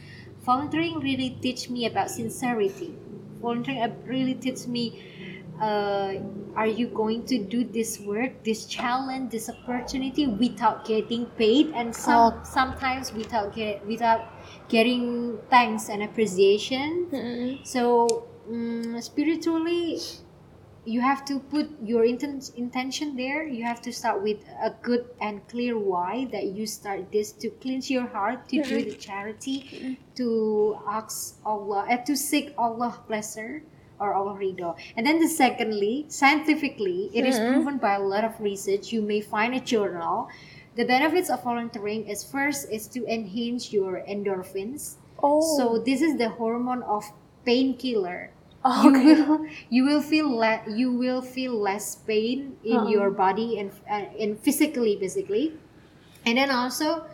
volunteering 0.44 1.00
really 1.00 1.30
teach 1.40 1.70
me 1.70 1.86
about 1.86 2.10
sincerity. 2.10 2.94
Volunteering 3.40 3.82
really 4.06 4.34
teach 4.34 4.66
me. 4.66 5.02
Uh, 5.60 6.14
are 6.54 6.66
you 6.68 6.86
going 6.88 7.24
to 7.26 7.38
do 7.42 7.64
this 7.64 7.98
work, 8.00 8.44
this 8.44 8.64
challenge, 8.66 9.32
this 9.32 9.48
opportunity 9.50 10.26
without 10.26 10.84
getting 10.86 11.26
paid, 11.36 11.70
and 11.74 11.94
some 11.94 12.34
Oh. 12.34 12.40
sometimes 12.44 13.12
without 13.12 13.54
get 13.54 13.84
without 13.86 14.20
getting 14.68 15.38
thanks 15.50 15.88
and 15.88 16.02
appreciation. 16.02 17.08
So 17.64 18.28
mm 18.50 19.02
spiritually, 19.02 19.98
you 20.84 21.00
have 21.00 21.24
to 21.26 21.38
put 21.38 21.68
your 21.82 22.04
inten- 22.04 22.54
intention 22.56 23.16
there. 23.16 23.46
You 23.46 23.64
have 23.64 23.82
to 23.82 23.92
start 23.92 24.22
with 24.22 24.38
a 24.62 24.70
good 24.82 25.06
and 25.20 25.46
clear 25.48 25.78
why 25.78 26.26
that 26.32 26.46
you 26.46 26.66
start 26.66 27.12
this 27.12 27.32
to 27.32 27.50
cleanse 27.50 27.90
your 27.90 28.06
heart, 28.06 28.48
to 28.48 28.62
do 28.62 28.84
the 28.84 28.94
charity, 28.94 29.98
to 30.16 30.78
ask 30.88 31.36
Allah, 31.44 31.86
uh, 31.90 31.96
to 32.04 32.16
seek 32.16 32.54
Allah 32.56 32.98
pleasure 33.06 33.62
or 34.00 34.14
Allah 34.14 34.38
ridho. 34.38 34.76
And 34.96 35.06
then 35.06 35.20
the 35.20 35.28
secondly, 35.28 36.06
scientifically, 36.08 37.10
it 37.12 37.26
is 37.26 37.38
proven 37.38 37.78
by 37.78 37.94
a 37.94 38.00
lot 38.00 38.24
of 38.24 38.40
research. 38.40 38.92
You 38.92 39.02
may 39.02 39.20
find 39.20 39.54
a 39.54 39.60
journal. 39.60 40.28
The 40.76 40.84
benefits 40.84 41.28
of 41.28 41.42
volunteering 41.42 42.06
is 42.06 42.22
first 42.22 42.70
is 42.70 42.86
to 42.94 43.04
enhance 43.06 43.72
your 43.72 44.04
endorphins. 44.08 44.96
Oh. 45.22 45.42
So 45.58 45.78
this 45.78 46.00
is 46.00 46.16
the 46.16 46.28
hormone 46.28 46.82
of 46.84 47.04
painkiller. 47.44 48.30
Oh, 48.68 48.84
You 48.84 48.90
okay. 48.92 49.14
will 49.22 49.46
you 49.70 49.82
will 49.88 50.02
feel 50.04 50.28
le- 50.28 50.64
you 50.68 50.92
will 50.92 51.22
feel 51.24 51.56
less 51.56 51.96
pain 51.96 52.56
in 52.64 52.88
your 52.92 53.08
body 53.10 53.56
and 53.58 53.72
uh, 53.88 54.04
and 54.20 54.36
physically 54.38 54.96
basically, 55.00 55.56
and 56.26 56.36
then 56.36 56.50
also 56.52 57.06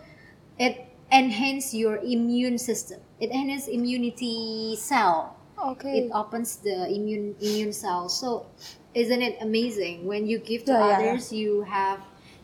it 0.59 0.87
enhance 1.13 1.75
your 1.75 1.99
immune 2.03 2.59
system. 2.59 3.01
It 3.21 3.31
enhance 3.31 3.69
immunity 3.69 4.75
cell. 4.77 5.37
Okay. 5.59 6.07
It 6.07 6.11
opens 6.13 6.57
the 6.59 6.91
immune 6.91 7.37
immune 7.41 7.73
cell. 7.73 8.09
So 8.09 8.47
isn't 8.95 9.23
it 9.23 9.39
amazing 9.41 10.07
when 10.07 10.27
you 10.27 10.39
give 10.39 10.65
to 10.67 10.73
Yeah, 10.73 10.81
yeah, 10.81 10.89
yeah. 10.89 11.11
others 11.15 11.33
you 11.33 11.63
have 11.63 12.01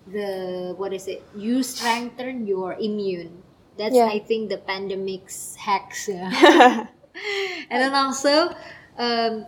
the 0.06 0.74
what 0.76 0.92
is 0.92 1.06
it 1.06 1.22
you 1.36 1.62
strengthen 1.62 2.46
your 2.46 2.74
immune 2.80 3.42
that's 3.78 3.94
Yeah. 3.94 4.10
i 4.10 4.18
think 4.18 4.48
the 4.50 4.58
pandemic's 4.58 5.54
hacks 5.54 6.08
yeah. 6.08 6.26
and 7.70 7.78
then 7.78 7.94
also 7.94 8.50
um, 8.98 9.46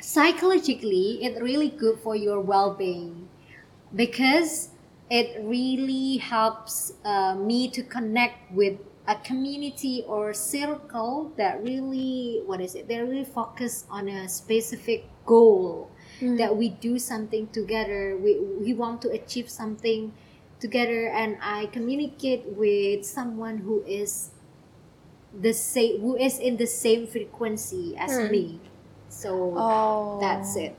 psychologically 0.00 1.22
it 1.24 1.40
really 1.42 1.68
good 1.68 1.98
for 2.00 2.16
your 2.16 2.40
well-being 2.40 3.28
because 3.94 4.70
it 5.10 5.42
really 5.42 6.18
helps 6.18 6.92
uh, 7.04 7.34
me 7.34 7.68
to 7.68 7.82
connect 7.82 8.52
with 8.52 8.78
a 9.08 9.16
community 9.16 10.04
or 10.06 10.32
circle 10.32 11.32
that 11.36 11.62
really 11.62 12.42
what 12.46 12.60
is 12.60 12.74
it? 12.74 12.86
They 12.86 13.00
really 13.00 13.24
focus 13.24 13.84
on 13.90 14.08
a 14.08 14.28
specific 14.28 15.04
goal 15.26 15.90
that 16.36 16.56
we 16.56 16.68
do 16.68 16.98
something 16.98 17.48
together. 17.48 18.16
We, 18.16 18.38
we 18.38 18.74
want 18.74 19.02
to 19.02 19.10
achieve 19.10 19.50
something 19.50 20.12
together 20.60 21.08
and 21.08 21.38
i 21.40 21.66
communicate 21.72 22.44
with 22.46 23.04
someone 23.04 23.58
who 23.58 23.82
is 23.84 24.30
the 25.32 25.52
same 25.52 26.00
who 26.00 26.16
is 26.16 26.38
in 26.38 26.56
the 26.56 26.66
same 26.66 27.06
frequency 27.06 27.96
as 27.96 28.20
me 28.30 28.60
so 29.10 29.54
oh. 29.58 30.18
that's 30.20 30.56
it 30.56 30.74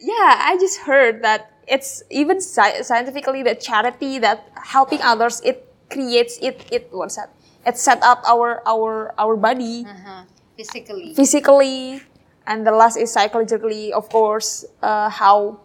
Yeah, 0.00 0.36
I 0.44 0.58
just 0.60 0.80
heard 0.80 1.22
that 1.22 1.56
it's 1.66 2.02
even 2.10 2.36
sci- 2.36 2.82
scientifically 2.82 3.42
the 3.42 3.54
charity 3.54 4.18
that 4.18 4.48
helping 4.54 5.00
others 5.02 5.40
it 5.40 5.66
creates 5.90 6.38
it 6.42 6.66
it 6.70 6.88
what's 6.92 7.16
that? 7.16 7.32
It 7.66 7.76
set 7.78 8.02
up 8.02 8.22
our 8.28 8.62
our 8.66 9.14
our 9.18 9.36
body 9.36 9.84
uh-huh. 9.88 10.24
physically 10.56 11.14
physically, 11.14 12.02
and 12.46 12.66
the 12.66 12.72
last 12.72 12.96
is 12.96 13.12
psychologically, 13.12 13.92
of 13.92 14.08
course, 14.08 14.64
uh, 14.82 15.08
how 15.08 15.60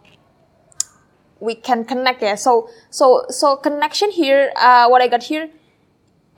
we 1.39 1.53
can 1.53 1.85
connect. 1.85 2.21
Yeah. 2.21 2.35
So 2.35 2.69
so 2.89 3.25
so 3.29 3.57
connection 3.57 4.11
here. 4.11 4.51
Uh, 4.55 4.87
what 4.87 5.01
I 5.01 5.07
got 5.07 5.23
here, 5.23 5.49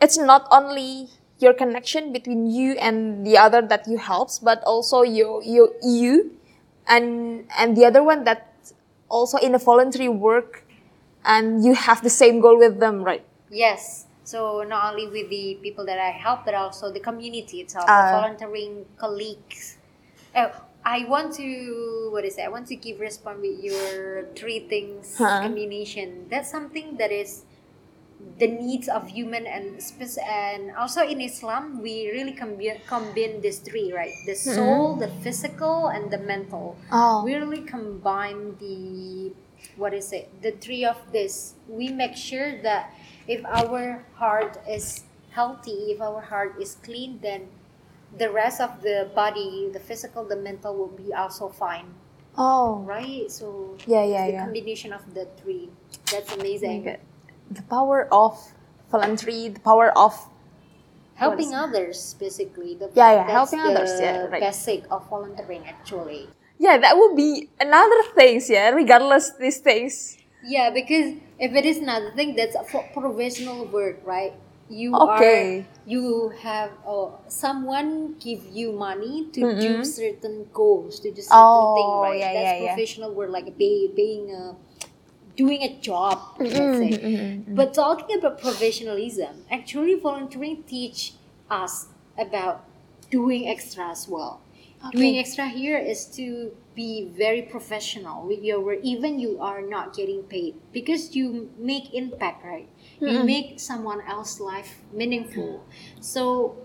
it's 0.01 0.17
not 0.17 0.47
only 0.51 1.07
your 1.43 1.53
connection 1.53 2.13
between 2.13 2.47
you 2.47 2.73
and 2.79 3.27
the 3.27 3.37
other 3.37 3.61
that 3.61 3.87
you 3.87 3.97
helps, 3.99 4.39
but 4.39 4.63
also 4.63 5.03
your 5.03 5.43
you 5.43 5.75
you, 5.83 6.31
and 6.87 7.45
and 7.59 7.75
the 7.77 7.85
other 7.85 8.03
one 8.03 8.23
that 8.23 8.55
also 9.09 9.37
in 9.37 9.53
a 9.55 9.59
voluntary 9.59 10.09
work, 10.09 10.63
and 11.25 11.63
you 11.63 11.73
have 11.75 12.01
the 12.03 12.09
same 12.09 12.39
goal 12.39 12.57
with 12.57 12.79
them, 12.79 13.03
right? 13.03 13.25
Yes. 13.51 14.07
So 14.23 14.63
not 14.63 14.93
only 14.93 15.07
with 15.07 15.29
the 15.29 15.59
people 15.61 15.85
that 15.85 15.99
I 15.99 16.11
help, 16.11 16.45
but 16.45 16.55
also 16.55 16.91
the 16.91 16.99
community 17.03 17.59
itself, 17.61 17.89
Uh, 17.89 18.05
the 18.05 18.11
volunteering 18.11 18.85
colleagues. 18.97 19.77
Oh, 20.35 20.51
I 20.85 21.05
want 21.05 21.35
to 21.35 22.09
what 22.11 22.25
is 22.25 22.37
it? 22.37 22.43
I 22.43 22.49
want 22.49 22.67
to 22.67 22.75
give 22.75 22.99
response 22.99 23.39
with 23.41 23.59
your 23.63 24.25
three 24.35 24.59
things 24.67 25.17
Huh. 25.19 25.41
combination. 25.43 26.27
That's 26.31 26.49
something 26.49 26.97
that 26.97 27.11
is 27.11 27.43
the 28.39 28.47
needs 28.47 28.87
of 28.87 29.07
human 29.07 29.45
and 29.45 29.79
and 30.27 30.75
also 30.75 31.05
in 31.05 31.21
Islam 31.21 31.81
we 31.81 32.09
really 32.11 32.33
combine 32.33 32.79
combine 32.87 33.41
these 33.41 33.59
three 33.59 33.93
right? 33.93 34.13
The 34.25 34.33
mm-hmm. 34.33 34.55
soul 34.55 34.95
the 34.95 35.09
physical 35.21 35.87
and 35.87 36.09
the 36.11 36.17
mental. 36.17 36.77
Oh. 36.91 37.23
we 37.23 37.35
really 37.35 37.61
combine 37.61 38.57
the 38.59 39.31
what 39.77 39.93
is 39.93 40.11
it? 40.11 40.29
The 40.41 40.51
three 40.51 40.83
of 40.83 40.97
this. 41.11 41.55
We 41.67 41.87
make 41.89 42.15
sure 42.15 42.61
that 42.61 42.93
if 43.27 43.45
our 43.45 44.03
heart 44.15 44.59
is 44.67 45.03
healthy 45.31 45.93
if 45.93 46.01
our 46.01 46.21
heart 46.21 46.61
is 46.61 46.77
clean 46.83 47.19
then 47.21 47.47
the 48.17 48.29
rest 48.29 48.61
of 48.61 48.81
the 48.81 49.09
body 49.15 49.69
the 49.73 49.79
physical 49.79 50.23
the 50.23 50.35
mental 50.35 50.75
will 50.75 50.93
be 50.93 51.13
also 51.13 51.49
fine. 51.49 51.93
Oh. 52.37 52.81
right? 52.85 53.29
So 53.29 53.77
Yeah, 53.85 54.05
yeah, 54.05 54.25
the 54.25 54.33
yeah. 54.33 54.43
combination 54.45 54.93
of 54.93 55.13
the 55.13 55.27
three. 55.37 55.69
That's 56.11 56.33
amazing. 56.33 56.83
Good. 56.83 56.99
The 57.53 57.61
power 57.63 58.07
of 58.13 58.53
voluntary, 58.91 59.47
the 59.49 59.59
power 59.59 59.89
of 59.97 60.13
helping 61.15 61.53
others 61.53 62.15
basically 62.19 62.75
the, 62.75 62.89
Yeah, 62.95 63.11
yeah, 63.13 63.27
that's 63.27 63.51
helping 63.51 63.63
the 63.63 63.69
others, 63.79 63.99
uh, 63.99 64.03
yeah, 64.03 64.25
right. 64.27 64.41
basic 64.41 64.85
of 64.91 65.09
volunteering 65.09 65.65
actually 65.67 66.29
yeah, 66.59 66.77
that 66.77 66.95
would 66.97 67.15
be 67.15 67.49
another 67.59 68.03
things. 68.15 68.49
Yeah, 68.49 68.69
regardless 68.69 69.31
these 69.37 69.57
things. 69.59 70.17
yeah 70.43 70.69
because 70.69 71.13
if 71.39 71.53
it 71.55 71.65
is 71.65 71.77
another 71.77 72.11
thing 72.15 72.35
that's 72.35 72.55
a 72.55 72.63
pro- 72.63 72.87
professional 72.93 73.65
work 73.67 73.99
right 74.05 74.33
you 74.69 74.95
Okay. 74.95 75.59
are 75.59 75.65
you 75.85 76.29
have 76.41 76.71
oh, 76.87 77.19
someone 77.27 78.15
give 78.19 78.45
you 78.51 78.71
money 78.71 79.27
to 79.33 79.41
do 79.59 79.81
Mm-mm. 79.81 79.85
certain 79.85 80.47
goals 80.53 80.99
to 81.01 81.11
do 81.11 81.21
certain 81.21 81.67
thing 81.73 81.91
Oh, 81.91 82.01
right 82.01 82.19
yeah, 82.19 82.33
that's 82.33 82.53
yeah, 82.53 82.63
yeah. 82.63 82.75
professional 82.75 83.13
work 83.13 83.29
like 83.29 83.45
pay, 83.57 83.89
paying 83.95 84.31
a 84.31 84.55
doing 85.35 85.61
a 85.63 85.79
job 85.81 86.19
let's 86.39 86.53
mm-hmm, 86.53 86.79
say 86.79 86.91
Mm-mm. 86.97 87.55
But 87.55 87.73
talking 87.73 88.17
about 88.17 88.39
professionalism, 88.41 89.45
actually 89.51 89.95
volunteering 89.95 90.63
teach 90.63 91.13
us 91.49 91.87
about 92.17 92.65
doing 93.11 93.47
extra 93.47 93.89
as 93.89 94.07
well. 94.07 94.41
Doing 94.91 95.17
extra 95.17 95.47
here 95.47 95.77
is 95.77 96.05
to 96.17 96.51
be 96.75 97.07
very 97.15 97.41
professional 97.41 98.27
with 98.27 98.43
your 98.43 98.59
work, 98.59 98.79
even 98.83 99.17
you 99.17 99.39
are 99.39 99.61
not 99.61 99.95
getting 99.95 100.23
paid 100.23 100.55
because 100.73 101.15
you 101.15 101.49
make 101.57 101.93
impact, 101.93 102.43
right? 102.43 102.67
You 102.99 103.23
make 103.23 103.59
someone 103.61 104.01
else's 104.01 104.41
life 104.41 104.81
meaningful. 104.91 105.63
So 106.01 106.57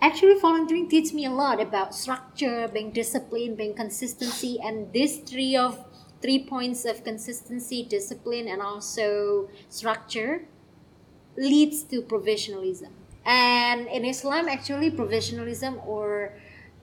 actually 0.00 0.38
volunteering 0.38 0.88
teach 0.88 1.12
me 1.12 1.24
a 1.26 1.30
lot 1.30 1.60
about 1.60 1.94
structure, 1.94 2.68
being 2.68 2.92
disciplined, 2.92 3.56
being 3.56 3.74
consistency, 3.74 4.60
and 4.62 4.92
these 4.92 5.18
three 5.18 5.56
of 5.56 5.84
three 6.22 6.44
points 6.46 6.84
of 6.84 7.04
consistency, 7.04 7.82
discipline, 7.84 8.48
and 8.48 8.62
also 8.62 9.50
structure 9.68 10.46
leads 11.36 11.82
to 11.84 12.02
professionalism. 12.02 12.92
And 13.24 13.86
in 13.88 14.04
Islam, 14.04 14.48
actually, 14.48 14.90
professionalism 14.90 15.80
or 15.86 16.34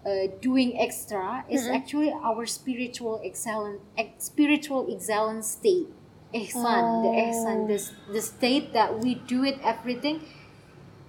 uh, 0.06 0.28
doing 0.42 0.80
extra 0.80 1.44
is 1.50 1.68
actually 1.68 2.12
our 2.12 2.46
spiritual 2.46 3.22
excellent, 3.24 3.82
ex- 3.98 4.26
spiritual 4.26 4.88
excellence 4.94 5.52
state. 5.52 5.88
Ihsan, 6.34 7.02
the 7.02 7.10
ihsan, 7.10 7.68
this 7.68 7.92
the 8.12 8.22
state 8.22 8.72
that 8.74 9.00
we 9.00 9.16
do 9.16 9.44
it 9.44 9.58
everything 9.64 10.22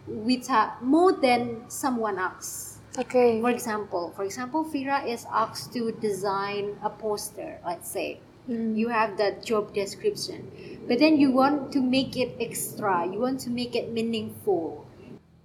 with 0.07 0.49
more 0.81 1.13
than 1.13 1.69
someone 1.69 2.19
else. 2.19 2.70
Okay. 2.99 3.41
For 3.41 3.51
example, 3.51 4.13
for 4.17 4.25
example, 4.25 4.65
Vira 4.65 5.05
is 5.07 5.27
asked 5.31 5.73
to 5.75 5.93
design 5.93 6.77
a 6.83 6.91
poster. 6.91 7.59
Let's 7.65 7.91
say 7.91 8.19
you 8.49 8.89
have 8.89 9.17
that 9.19 9.45
job 9.45 9.75
description, 9.75 10.51
but 10.89 10.99
then 10.99 11.19
you 11.19 11.31
want 11.31 11.71
to 11.73 11.81
make 11.81 12.17
it 12.17 12.35
extra. 12.41 13.07
You 13.07 13.21
want 13.21 13.39
to 13.47 13.51
make 13.51 13.77
it 13.77 13.93
meaningful. 13.93 14.87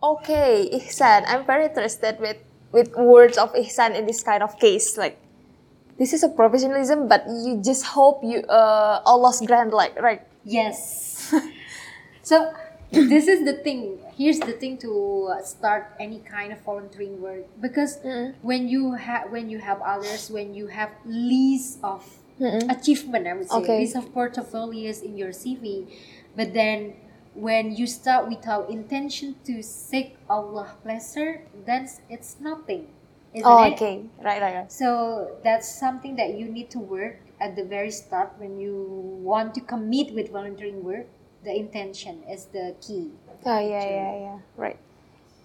Okay, 0.02 0.70
Ihsan. 0.74 1.26
I'm 1.28 1.46
very 1.46 1.66
interested 1.70 2.18
with 2.20 2.38
with 2.74 2.94
words 2.98 3.38
of 3.38 3.54
Ihsan 3.54 3.94
in 3.94 4.06
this 4.06 4.24
kind 4.24 4.42
of 4.42 4.58
case. 4.58 4.98
Like, 4.98 5.22
this 5.98 6.14
is 6.14 6.24
a 6.26 6.30
professionalism, 6.30 7.08
but 7.08 7.26
you 7.30 7.62
just 7.62 7.86
hope 7.86 8.26
you 8.26 8.42
uh 8.50 9.06
Allah's 9.06 9.42
grant 9.46 9.70
like 9.70 9.94
right. 10.02 10.26
Yes. 10.44 11.30
so 12.22 12.54
this 12.96 13.28
is 13.28 13.44
the 13.46 13.54
thing. 13.54 14.00
Here's 14.18 14.40
the 14.40 14.54
thing 14.54 14.78
to 14.80 15.34
start 15.44 15.94
any 16.00 16.20
kind 16.20 16.52
of 16.54 16.60
volunteering 16.62 17.22
work 17.22 17.46
because 17.62 17.98
Mm. 18.04 18.34
when 18.42 18.68
you 18.68 18.94
have 18.94 19.32
when 19.32 19.50
you 19.50 19.60
have 19.60 19.82
others, 19.82 20.30
when 20.32 20.54
you 20.54 20.68
have 20.68 20.92
list 21.06 21.80
of 21.84 22.04
achievement, 22.70 23.28
I 23.28 23.34
would 23.34 23.50
say 23.50 23.58
Okay. 23.58 23.80
list 23.80 23.96
of 23.96 24.12
portfolios 24.14 25.02
in 25.02 25.18
your 25.18 25.32
CV, 25.32 25.88
but 26.36 26.54
then 26.54 26.94
when 27.34 27.76
you 27.76 27.88
start 27.88 28.28
without 28.30 28.70
intention 28.70 29.36
to 29.46 29.62
seek 29.64 30.16
Allah 30.30 30.76
pleasure, 30.84 31.42
then 31.66 31.88
it's 32.10 32.40
nothing, 32.40 32.88
isn't 33.34 33.46
Oh, 33.48 33.64
it? 33.64 33.74
okay. 33.74 34.04
Right, 34.24 34.42
right, 34.42 34.56
right. 34.64 34.72
So 34.72 35.36
that's 35.44 35.68
something 35.68 36.16
that 36.16 36.36
you 36.40 36.48
need 36.48 36.70
to 36.72 36.80
work 36.80 37.20
at 37.40 37.56
the 37.56 37.64
very 37.64 37.92
start 37.92 38.34
when 38.38 38.60
you 38.60 38.76
want 39.22 39.54
to 39.56 39.62
commit 39.62 40.14
with 40.16 40.32
volunteering 40.32 40.84
work. 40.84 41.08
The 41.46 41.54
intention 41.56 42.24
is 42.26 42.46
the 42.50 42.76
key. 42.82 43.12
Oh, 43.46 43.60
yeah, 43.60 43.86
yeah, 43.86 44.18
yeah. 44.18 44.40
Right. 44.58 44.80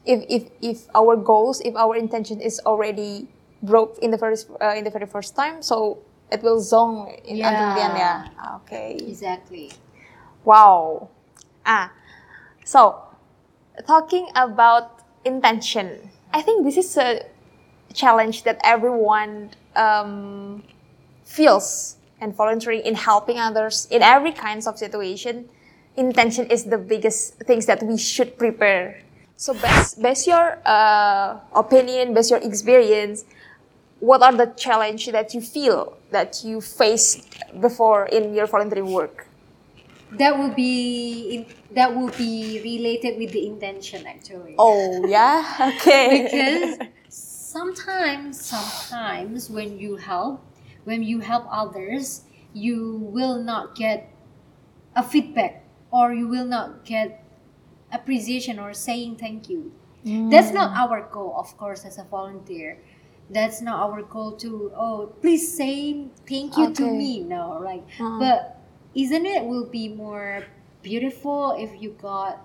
If 0.07 0.25
if 0.33 0.43
if 0.63 0.89
our 0.97 1.15
goals, 1.15 1.61
if 1.61 1.77
our 1.77 1.95
intention 1.95 2.41
is 2.41 2.59
already 2.65 3.29
broke 3.63 3.99
in 4.01 4.11
the 4.11 4.17
first 4.17 4.49
uh, 4.65 4.73
in 4.73 4.85
the 4.85 4.91
very 4.91 5.05
first 5.05 5.37
time, 5.37 5.61
so 5.61 5.99
it 6.33 6.43
will 6.43 6.57
zong 6.57 7.13
in 7.29 7.45
until 7.45 7.69
the 7.77 7.81
end. 7.85 7.97
Yeah. 8.01 8.25
Yeah. 8.33 8.57
Okay. 8.65 8.97
Exactly. 8.97 9.73
Wow. 10.45 11.11
Ah, 11.67 11.93
so 12.65 12.97
talking 13.87 14.33
about 14.35 15.05
intention, 15.25 16.09
I 16.33 16.41
think 16.41 16.65
this 16.65 16.79
is 16.81 16.97
a 16.97 17.29
challenge 17.93 18.45
that 18.45 18.57
everyone 18.65 19.51
um, 19.77 20.65
feels 21.25 21.97
and 22.21 22.35
volunteering 22.35 22.81
in 22.81 22.95
helping 22.95 23.39
others 23.39 23.87
in 23.91 24.01
every 24.01 24.33
kinds 24.33 24.67
of 24.67 24.79
situation. 24.79 25.51
Intention 26.01 26.49
is 26.49 26.65
the 26.65 26.79
biggest 26.79 27.37
things 27.45 27.67
that 27.67 27.83
we 27.83 27.99
should 27.99 28.39
prepare. 28.39 29.05
So, 29.37 29.53
based, 29.53 30.01
based 30.01 30.27
your 30.27 30.57
uh, 30.65 31.37
opinion, 31.53 32.15
based 32.15 32.31
your 32.31 32.41
experience, 32.41 33.25
what 34.01 34.23
are 34.23 34.33
the 34.33 34.47
challenge 34.57 35.13
that 35.13 35.35
you 35.35 35.43
feel 35.43 35.97
that 36.11 36.41
you 36.43 36.61
faced 36.61 37.29
before 37.61 38.07
in 38.07 38.33
your 38.33 38.47
voluntary 38.47 38.83
work? 38.83 39.27
That 40.13 40.39
will 40.39 40.55
be 40.55 41.37
in, 41.37 41.47
that 41.75 41.95
will 41.95 42.11
be 42.17 42.61
related 42.65 43.19
with 43.19 43.33
the 43.33 43.47
intention 43.47 44.07
actually. 44.07 44.57
Oh 44.59 45.05
yeah, 45.07 45.71
okay. 45.77 46.25
because 46.25 46.89
sometimes 47.09 48.41
sometimes 48.41 49.51
when 49.51 49.79
you 49.79 49.97
help 49.97 50.41
when 50.85 51.03
you 51.03 51.21
help 51.21 51.45
others 51.51 52.23
you 52.55 52.99
will 53.13 53.43
not 53.43 53.77
get 53.77 54.09
a 54.97 55.03
feedback 55.03 55.60
or 55.91 56.13
you 56.13 56.29
will 56.29 56.45
not 56.47 56.85
get 56.85 57.25
appreciation 57.93 58.59
or 58.59 58.73
saying 58.73 59.17
thank 59.17 59.49
you. 59.49 59.73
That's 60.31 60.51
not 60.53 60.77
our 60.77 61.03
goal 61.03 61.35
of 61.37 61.57
course 61.57 61.85
as 61.85 61.99
a 61.99 62.05
volunteer. 62.05 62.79
That's 63.29 63.61
not 63.61 63.81
our 63.81 64.03
goal 64.03 64.33
to 64.39 64.73
oh 64.75 65.13
please 65.21 65.57
say 65.57 66.07
thank 66.29 66.57
you 66.57 66.73
to 66.75 66.91
me. 66.91 67.21
No 67.21 67.61
right? 67.61 67.85
Uh-huh. 67.99 68.19
but 68.19 68.61
isn't 68.95 69.27
it 69.27 69.45
will 69.45 69.67
be 69.67 69.89
more 69.89 70.45
beautiful 70.83 71.55
if 71.59 71.71
you 71.81 71.91
got 72.01 72.41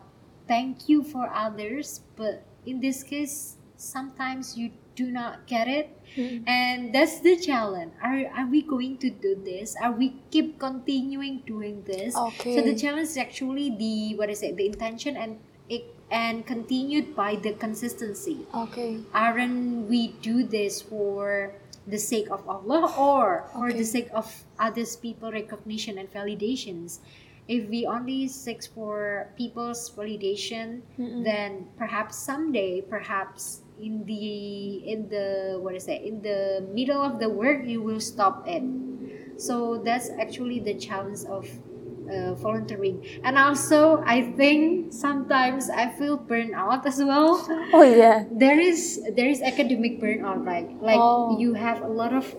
thank 0.48 0.88
you 0.90 1.02
for 1.04 1.30
others 1.34 2.02
but 2.16 2.44
in 2.66 2.80
this 2.82 3.02
case 3.02 3.58
sometimes 3.78 4.58
you 4.58 4.72
do 4.96 5.12
not 5.12 5.46
get 5.48 5.68
it. 5.68 5.90
Hmm. 6.16 6.48
And 6.48 6.96
that's 6.96 7.20
the 7.20 7.36
challenge. 7.36 7.92
Are, 8.02 8.26
are 8.36 8.48
we 8.48 8.62
going 8.62 8.98
to 9.00 9.10
do 9.10 9.36
this? 9.44 9.76
Are 9.82 9.92
we 9.92 10.16
keep 10.32 10.60
continuing 10.60 11.44
doing 11.46 11.84
this? 11.84 12.16
Okay. 12.16 12.56
so 12.56 12.62
the 12.64 12.76
challenge 12.76 13.10
is 13.10 13.18
actually 13.18 13.76
the 13.76 14.16
what 14.16 14.30
is 14.30 14.42
it 14.42 14.56
the 14.56 14.66
intention 14.66 15.18
and 15.18 15.38
it 15.68 15.84
and 16.12 16.46
continued 16.46 17.16
by 17.16 17.36
the 17.36 17.54
consistency. 17.54 18.46
Okay. 18.54 19.00
aren't 19.14 19.90
we 19.90 20.14
do 20.22 20.44
this 20.44 20.82
for 20.82 21.54
the 21.88 21.98
sake 21.98 22.30
of 22.32 22.48
Allah 22.48 22.94
or 22.98 23.46
for 23.54 23.70
Okay. 23.70 23.78
the 23.78 23.86
sake 23.86 24.10
of 24.14 24.30
others 24.58 24.96
people 24.96 25.32
recognition 25.32 25.98
and 25.98 26.08
validations? 26.14 27.00
If 27.48 27.70
we 27.70 27.86
only 27.86 28.28
seek 28.28 28.64
for 28.64 29.30
people's 29.38 29.90
validation 29.94 30.82
then 30.98 31.68
perhaps 31.78 32.16
someday 32.18 32.82
perhaps 32.82 33.62
in 33.80 34.06
the 34.06 34.78
in 34.92 35.10
the 35.10 35.58
what 35.62 35.76
is 35.76 35.88
it 35.88 36.02
in 36.02 36.22
the 36.22 36.66
middle 36.74 37.02
of 37.02 37.20
the 37.20 37.30
work 37.30 37.66
you 37.66 37.82
will 37.82 38.00
stop 38.00 38.44
it 38.48 38.64
so 39.38 39.82
that's 39.84 40.10
actually 40.20 40.60
the 40.60 40.74
challenge 40.76 41.20
of 41.30 41.48
uh, 42.10 42.34
volunteering 42.36 43.04
and 43.24 43.38
also 43.38 44.02
i 44.06 44.22
think 44.38 44.94
sometimes 44.94 45.70
i 45.70 45.90
feel 45.90 46.18
burnout 46.18 46.86
as 46.86 46.98
well 47.04 47.44
Oh 47.74 47.82
yeah. 47.84 48.24
there 48.32 48.60
is 48.60 49.02
there 49.16 49.28
is 49.28 49.42
academic 49.42 50.00
burnout 50.00 50.46
right 50.46 50.70
like 50.82 51.00
Oh. 51.00 51.38
you 51.40 51.54
have 51.54 51.82
a 51.82 51.88
lot 51.88 52.14
of 52.14 52.34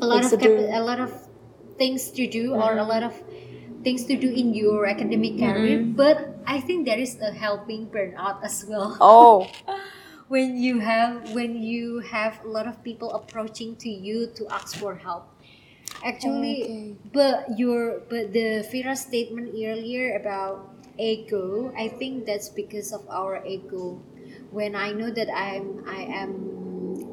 a 0.00 0.06
lot 0.06 0.22
Things 0.22 0.32
of 0.32 0.40
do. 0.40 0.68
a 0.70 0.80
lot 0.82 1.00
of 1.00 1.10
things 1.78 2.10
to 2.12 2.26
do 2.26 2.54
or 2.54 2.76
a 2.76 2.84
lot 2.84 3.02
of 3.02 3.14
things 3.82 4.04
to 4.06 4.16
do 4.16 4.30
in 4.30 4.54
your 4.54 4.86
academic 4.86 5.38
career, 5.38 5.82
but 5.96 6.38
I 6.46 6.60
think 6.60 6.86
there 6.86 6.98
is 6.98 7.18
a 7.20 7.32
helping 7.32 7.88
burnout 7.88 8.42
as 8.44 8.64
well. 8.68 8.96
Oh, 9.00 9.50
when 10.32 10.56
you 10.56 10.80
have 10.80 11.36
when 11.36 11.60
you 11.60 12.00
have 12.00 12.40
a 12.42 12.48
lot 12.48 12.66
of 12.66 12.80
people 12.82 13.12
approaching 13.12 13.76
to 13.76 13.90
you 13.90 14.32
to 14.32 14.48
ask 14.48 14.80
for 14.80 14.96
help. 14.96 15.28
Actually 16.00 16.64
Okay. 16.64 16.96
but 17.12 17.52
your 17.60 18.00
but 18.08 18.32
the 18.32 18.64
Vira 18.72 18.96
statement 18.96 19.52
earlier 19.52 20.16
about 20.16 20.72
ego 20.96 21.72
i 21.76 21.88
think 21.88 22.24
that's 22.24 22.48
because 22.48 22.96
of 22.96 23.04
our 23.12 23.44
ego. 23.44 24.00
When 24.48 24.72
i 24.74 24.92
know 24.96 25.12
that 25.12 25.28
i'm 25.28 25.84
i 25.84 26.00
am 26.08 26.32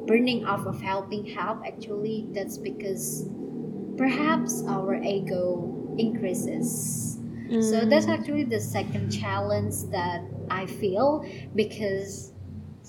burning 0.08 0.48
off 0.48 0.64
of 0.64 0.80
helping 0.80 1.28
help 1.28 1.60
actually 1.68 2.24
that's 2.32 2.56
because 2.56 3.28
perhaps 4.00 4.64
our 4.64 4.96
ego 4.96 5.68
increases. 6.00 7.20
So 7.60 7.84
that's 7.84 8.06
mm. 8.06 8.16
actually 8.16 8.44
the 8.44 8.60
second 8.60 9.12
challenge 9.12 9.76
that 9.92 10.24
i 10.48 10.64
feel 10.64 11.26
because 11.54 12.32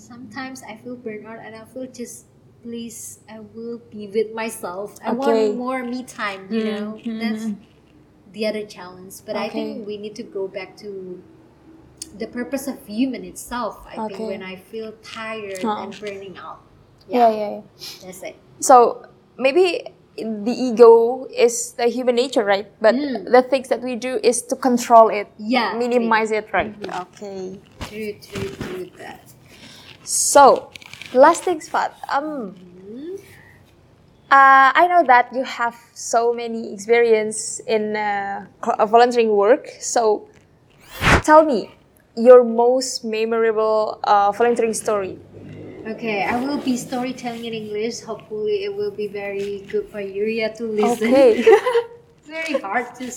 sometimes 0.01 0.63
I 0.63 0.75
feel 0.77 0.97
burnout 0.97 1.39
and 1.45 1.55
I 1.55 1.63
feel 1.65 1.85
just 1.87 2.25
please 2.63 3.19
I 3.29 3.39
will 3.39 3.79
be 3.89 4.07
with 4.07 4.33
myself. 4.33 4.97
I 5.05 5.11
Okay. 5.11 5.17
want 5.49 5.57
more 5.57 5.83
me 5.83 6.03
time, 6.03 6.49
you 6.51 6.65
know. 6.65 6.99
Mhm. 7.05 7.19
That's 7.21 7.45
the 8.33 8.47
other 8.47 8.65
challenge. 8.65 9.21
But 9.25 9.35
I 9.35 9.49
think 9.49 9.85
we 9.87 9.97
need 9.97 10.15
to 10.15 10.23
go 10.23 10.47
back 10.47 10.77
to 10.83 11.21
the 12.17 12.27
purpose 12.27 12.67
of 12.67 12.77
human 12.87 13.23
itself. 13.23 13.85
I 13.87 13.95
think 14.07 14.19
when 14.19 14.43
I 14.43 14.55
feel 14.57 14.93
tired 15.03 15.63
Uh-uh. 15.63 15.83
and 15.83 15.91
burning 15.99 16.37
out. 16.37 16.61
yeah, 17.07 17.29
yeah, 17.29 17.49
yeah. 17.49 17.61
That's 18.05 18.23
it. 18.23 18.35
So 18.59 19.03
maybe 19.37 19.83
the 20.15 20.51
ego 20.53 21.25
is 21.33 21.73
the 21.73 21.87
human 21.87 22.15
nature, 22.15 22.43
right? 22.45 22.67
But 22.79 22.95
Mm. 22.95 23.31
the 23.31 23.41
things 23.41 23.67
that 23.69 23.81
we 23.81 23.95
do 23.95 24.19
is 24.23 24.43
to 24.47 24.55
control 24.55 25.09
it, 25.09 25.27
Yeah. 25.37 25.73
minimize 25.75 26.31
it, 26.31 26.47
right? 26.53 26.71
Mhm. 26.71 27.01
Okay. 27.09 27.59
True, 27.89 28.13
true, 28.21 28.49
true 28.63 28.85
that. 28.97 29.31
So, 30.12 30.69
last 31.13 31.45
things, 31.45 31.69
Fat. 31.69 31.95
Um, 32.12 32.54
uh, 34.30 34.76
I 34.76 34.86
know 34.91 35.06
that 35.08 35.32
you 35.32 35.45
have 35.45 35.80
so 35.93 36.34
many 36.34 36.74
experience 36.74 37.62
in 37.65 37.95
uh, 37.95 38.45
uh, 38.62 38.86
volunteering 38.88 39.30
work. 39.30 39.69
So, 39.80 40.28
tell 41.24 41.45
me 41.45 41.71
your 42.17 42.43
most 42.43 43.06
memorable 43.06 44.02
uh, 44.04 44.34
volunteering 44.34 44.74
story. 44.74 45.17
Okay, 45.88 46.26
I 46.26 46.36
will 46.43 46.58
be 46.58 46.76
storytelling 46.76 47.45
in 47.45 47.54
English. 47.54 48.02
Hopefully, 48.02 48.65
it 48.65 48.76
will 48.76 48.91
be 48.91 49.08
very 49.08 49.63
good 49.71 49.88
for 49.88 50.02
you 50.02 50.26
yeah, 50.26 50.50
to 50.60 50.65
listen. 50.65 51.08
Okay. 51.08 51.45
very 52.32 52.56
hard 52.63 52.88
to 52.96 53.12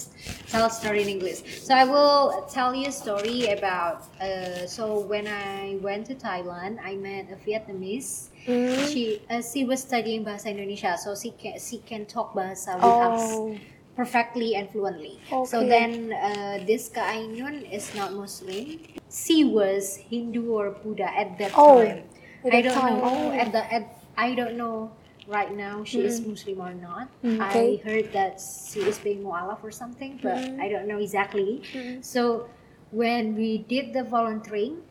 tell 0.51 0.67
a 0.67 0.71
story 0.71 1.03
in 1.07 1.09
English. 1.09 1.63
So 1.63 1.71
I 1.75 1.87
will 1.87 2.45
tell 2.51 2.75
you 2.75 2.91
a 2.91 2.93
story 2.93 3.47
about. 3.55 4.03
Uh, 4.19 4.67
so 4.67 4.99
when 5.07 5.31
I 5.31 5.79
went 5.79 6.11
to 6.11 6.15
Thailand, 6.19 6.83
I 6.83 6.99
met 6.99 7.31
a 7.31 7.39
Vietnamese. 7.47 8.35
Mm. 8.51 8.91
She 8.91 9.23
uh, 9.31 9.41
she 9.41 9.63
was 9.65 9.81
studying 9.87 10.27
bahasa 10.27 10.51
Indonesia, 10.51 10.99
so 10.99 11.15
she 11.15 11.31
can 11.31 11.57
she 11.63 11.79
can 11.87 12.05
talk 12.11 12.35
bahasa 12.35 12.75
with 12.77 12.99
us 13.07 13.23
Oh. 13.39 13.55
perfectly 13.95 14.59
and 14.59 14.67
fluently. 14.75 15.23
So 15.47 15.63
then 15.63 16.11
uh, 16.11 16.59
this 16.67 16.91
Kak 16.91 17.15
Ainun 17.15 17.63
is 17.71 17.95
not 17.95 18.11
Muslim. 18.11 18.83
She 19.07 19.47
was 19.47 19.95
Hindu 20.11 20.51
or 20.51 20.75
Buddha 20.75 21.07
at 21.07 21.39
that 21.39 21.55
Oh, 21.55 21.79
time. 21.79 22.03
at 22.43 22.51
I 22.51 22.61
don't 22.67 22.75
time. 22.75 22.99
know 22.99 23.31
Oh. 23.31 23.31
at 23.39 23.49
the 23.55 23.63
at 23.63 23.85
I 24.19 24.35
don't 24.35 24.59
know 24.59 24.91
right 25.27 25.53
now 25.53 25.85
she 25.85 26.05
is 26.05 26.21
Muslim 26.25 26.61
or 26.61 26.75
not. 26.75 27.09
Mm, 27.25 27.41
I 27.41 27.81
heard 27.85 28.13
that 28.13 28.41
she 28.41 28.81
is 28.85 28.99
being 28.99 29.23
mu'alaf 29.25 29.63
or 29.65 29.71
something, 29.73 30.21
but 30.23 30.37
Mm. 30.37 30.61
I 30.61 30.69
don't 30.69 30.87
know 30.87 30.99
exactly. 30.99 31.63
Mm. 31.73 32.05
So 32.05 32.49
when 32.93 33.35
we 33.37 33.59
did 33.59 33.93
the 33.93 34.05
volunteering, 34.05 34.83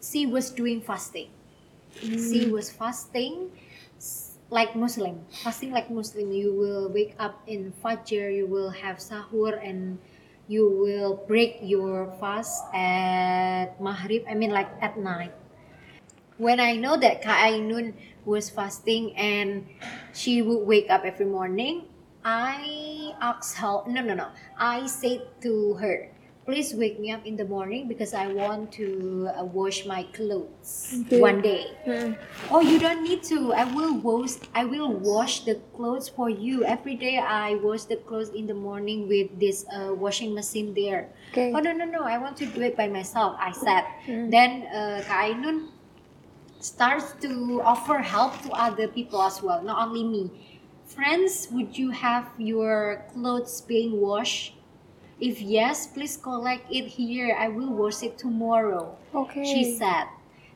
she 0.00 0.26
was 0.26 0.50
doing 0.50 0.80
fasting. 0.80 1.28
She 2.00 2.46
Mm. 2.46 2.50
was 2.54 2.70
fasting 2.70 3.50
like 4.50 4.74
Muslim, 4.74 5.26
fasting 5.42 5.70
like 5.70 5.90
Muslim. 5.90 6.32
You 6.32 6.52
will 6.54 6.88
wake 6.88 7.14
up 7.18 7.42
in 7.46 7.72
Fajr, 7.82 8.34
you 8.34 8.46
will 8.46 8.70
have 8.70 8.98
sahur, 8.98 9.54
and 9.62 9.98
you 10.48 10.66
will 10.66 11.14
break 11.28 11.58
your 11.62 12.10
fast 12.18 12.64
at 12.74 13.78
Maghrib. 13.78 14.24
I 14.26 14.34
mean, 14.34 14.50
like 14.50 14.70
at 14.82 14.98
night. 14.98 15.30
When 16.38 16.58
I 16.58 16.74
know 16.76 16.96
that 16.96 17.20
Kak 17.22 17.52
Ainun 17.52 17.92
was 18.24 18.50
fasting 18.50 19.16
and 19.16 19.66
she 20.12 20.42
would 20.42 20.66
wake 20.66 20.90
up 20.90 21.04
every 21.04 21.26
morning, 21.26 21.86
I 22.24 23.14
asked 23.20 23.56
her, 23.58 23.82
no, 23.86 24.02
no, 24.02 24.14
no. 24.14 24.28
I 24.58 24.86
said 24.86 25.22
to 25.42 25.74
her, 25.74 26.12
please 26.44 26.74
wake 26.74 26.98
me 26.98 27.12
up 27.12 27.24
in 27.24 27.36
the 27.36 27.44
morning 27.44 27.86
because 27.86 28.12
I 28.12 28.26
want 28.26 28.72
to 28.72 29.30
uh, 29.38 29.44
wash 29.44 29.86
my 29.86 30.02
clothes 30.12 31.00
Okay. 31.06 31.20
one 31.20 31.40
day. 31.40 31.66
Mm. 31.86 32.18
Oh, 32.50 32.60
you 32.60 32.78
don't 32.78 33.02
need 33.02 33.22
to. 33.30 33.52
I 33.54 33.64
will 33.64 33.96
wash. 34.02 34.36
I 34.54 34.64
will 34.64 34.92
wash 34.92 35.44
the 35.44 35.62
clothes 35.76 36.08
for 36.08 36.28
you 36.28 36.64
every 36.64 36.96
day. 36.96 37.18
I 37.18 37.54
wash 37.62 37.84
the 37.84 37.96
clothes 37.96 38.30
in 38.34 38.46
the 38.46 38.54
morning 38.58 39.06
with 39.06 39.30
this 39.38 39.64
uh, 39.70 39.94
washing 39.94 40.34
machine 40.34 40.74
there. 40.74 41.08
Okay. 41.30 41.52
Oh 41.54 41.60
no 41.60 41.72
no 41.72 41.84
no! 41.84 42.02
I 42.02 42.18
want 42.18 42.36
to 42.42 42.46
do 42.46 42.60
it 42.62 42.76
by 42.76 42.88
myself. 42.88 43.36
I 43.38 43.52
said. 43.52 43.84
Mm. 44.10 44.30
Then 44.30 44.50
uh, 44.74 45.00
Kak 45.06 45.30
Ainun 45.30 45.70
starts 46.60 47.12
to 47.22 47.60
offer 47.62 47.98
help 47.98 48.40
to 48.42 48.50
other 48.52 48.88
people 48.88 49.22
as 49.22 49.42
well, 49.42 49.62
not 49.62 49.86
only 49.88 50.04
me. 50.04 50.30
Friends, 50.86 51.48
would 51.52 51.78
you 51.78 51.90
have 51.90 52.30
your 52.38 53.04
clothes 53.12 53.60
being 53.62 54.00
washed? 54.00 54.54
If 55.20 55.40
yes, 55.40 55.86
please 55.86 56.16
collect 56.16 56.70
it 56.72 56.86
here. 56.86 57.36
I 57.38 57.48
will 57.48 57.72
wash 57.72 58.02
it 58.02 58.18
tomorrow 58.18 58.96
Okay. 59.14 59.44
she 59.44 59.64
said 59.64 60.06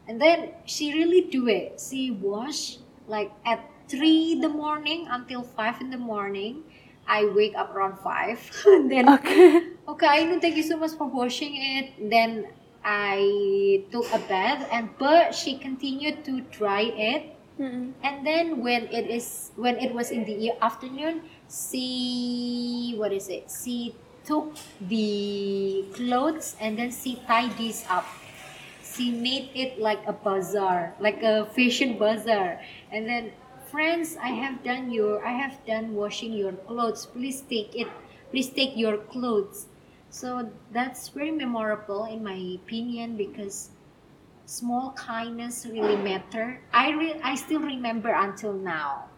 and 0.07 0.21
then 0.21 0.51
she 0.65 0.93
really 0.95 1.23
do 1.23 1.49
it 1.49 1.81
she 1.81 2.11
wash 2.11 2.79
like 3.07 3.33
at 3.45 3.61
3 3.89 4.33
in 4.33 4.41
the 4.41 4.49
morning 4.49 5.07
until 5.11 5.43
5 5.43 5.81
in 5.81 5.91
the 5.91 5.99
morning 5.99 6.63
i 7.07 7.25
wake 7.27 7.55
up 7.57 7.75
around 7.75 7.99
5 7.99 8.65
then 8.89 9.09
Okay. 9.09 9.63
okay 9.89 10.07
i 10.07 10.25
know 10.25 10.41
thank 10.41 10.57
you 10.57 10.63
so 10.63 10.77
much 10.77 10.93
for 10.93 11.07
washing 11.07 11.55
it 11.57 12.11
then 12.11 12.47
i 12.85 13.83
took 13.91 14.07
a 14.13 14.19
bath 14.29 14.69
and 14.71 14.89
but 14.99 15.35
she 15.35 15.57
continued 15.59 16.25
to 16.25 16.41
dry 16.53 16.83
it. 16.83 17.31
Mm. 17.55 17.95
and 18.03 18.27
then 18.27 18.67
when 18.67 18.91
it 18.91 19.07
is 19.07 19.53
when 19.55 19.79
it 19.79 19.95
was 19.95 20.11
in 20.11 20.27
the 20.27 20.51
afternoon 20.59 21.23
she 21.47 22.95
what 22.99 23.13
is 23.13 23.29
it? 23.29 23.47
She 23.47 23.95
took 24.27 24.59
the 24.81 25.85
clothes 25.95 26.57
and 26.59 26.77
then 26.77 26.91
she 26.91 27.15
tied 27.29 27.57
this 27.57 27.85
up. 27.89 28.07
She 28.83 29.13
made 29.13 29.51
it 29.55 29.79
like 29.79 30.03
a 30.07 30.13
bazaar 30.13 30.95
like 30.99 31.23
a 31.23 31.47
fashion 31.47 31.97
bazaar. 31.97 32.61
And 32.91 33.07
then 33.07 33.31
friends 33.71 34.17
i 34.19 34.35
have 34.35 34.63
done 34.63 34.91
your 34.91 35.25
i 35.25 35.31
have 35.31 35.55
done 35.67 35.95
washing 35.95 36.33
your 36.33 36.53
clothes. 36.67 37.07
Please 37.07 37.41
take 37.43 37.71
it 37.77 37.87
please 38.31 38.51
take 38.51 38.77
your 38.77 38.99
clothes 38.99 39.67
so 40.19 40.29
that's 40.71 41.09
very 41.09 41.31
memorable 41.33 42.05
in 42.05 42.23
my 42.23 42.37
opinion 42.63 43.17
because 43.17 43.57
small 44.47 44.93
kindness 44.95 45.67
really 45.67 45.97
matter. 45.97 46.47
I 46.73 46.91
re- 46.93 47.21
i 47.23 47.35
still 47.37 47.61
remember 47.61 48.11
until 48.13 48.55
now. 48.55 49.11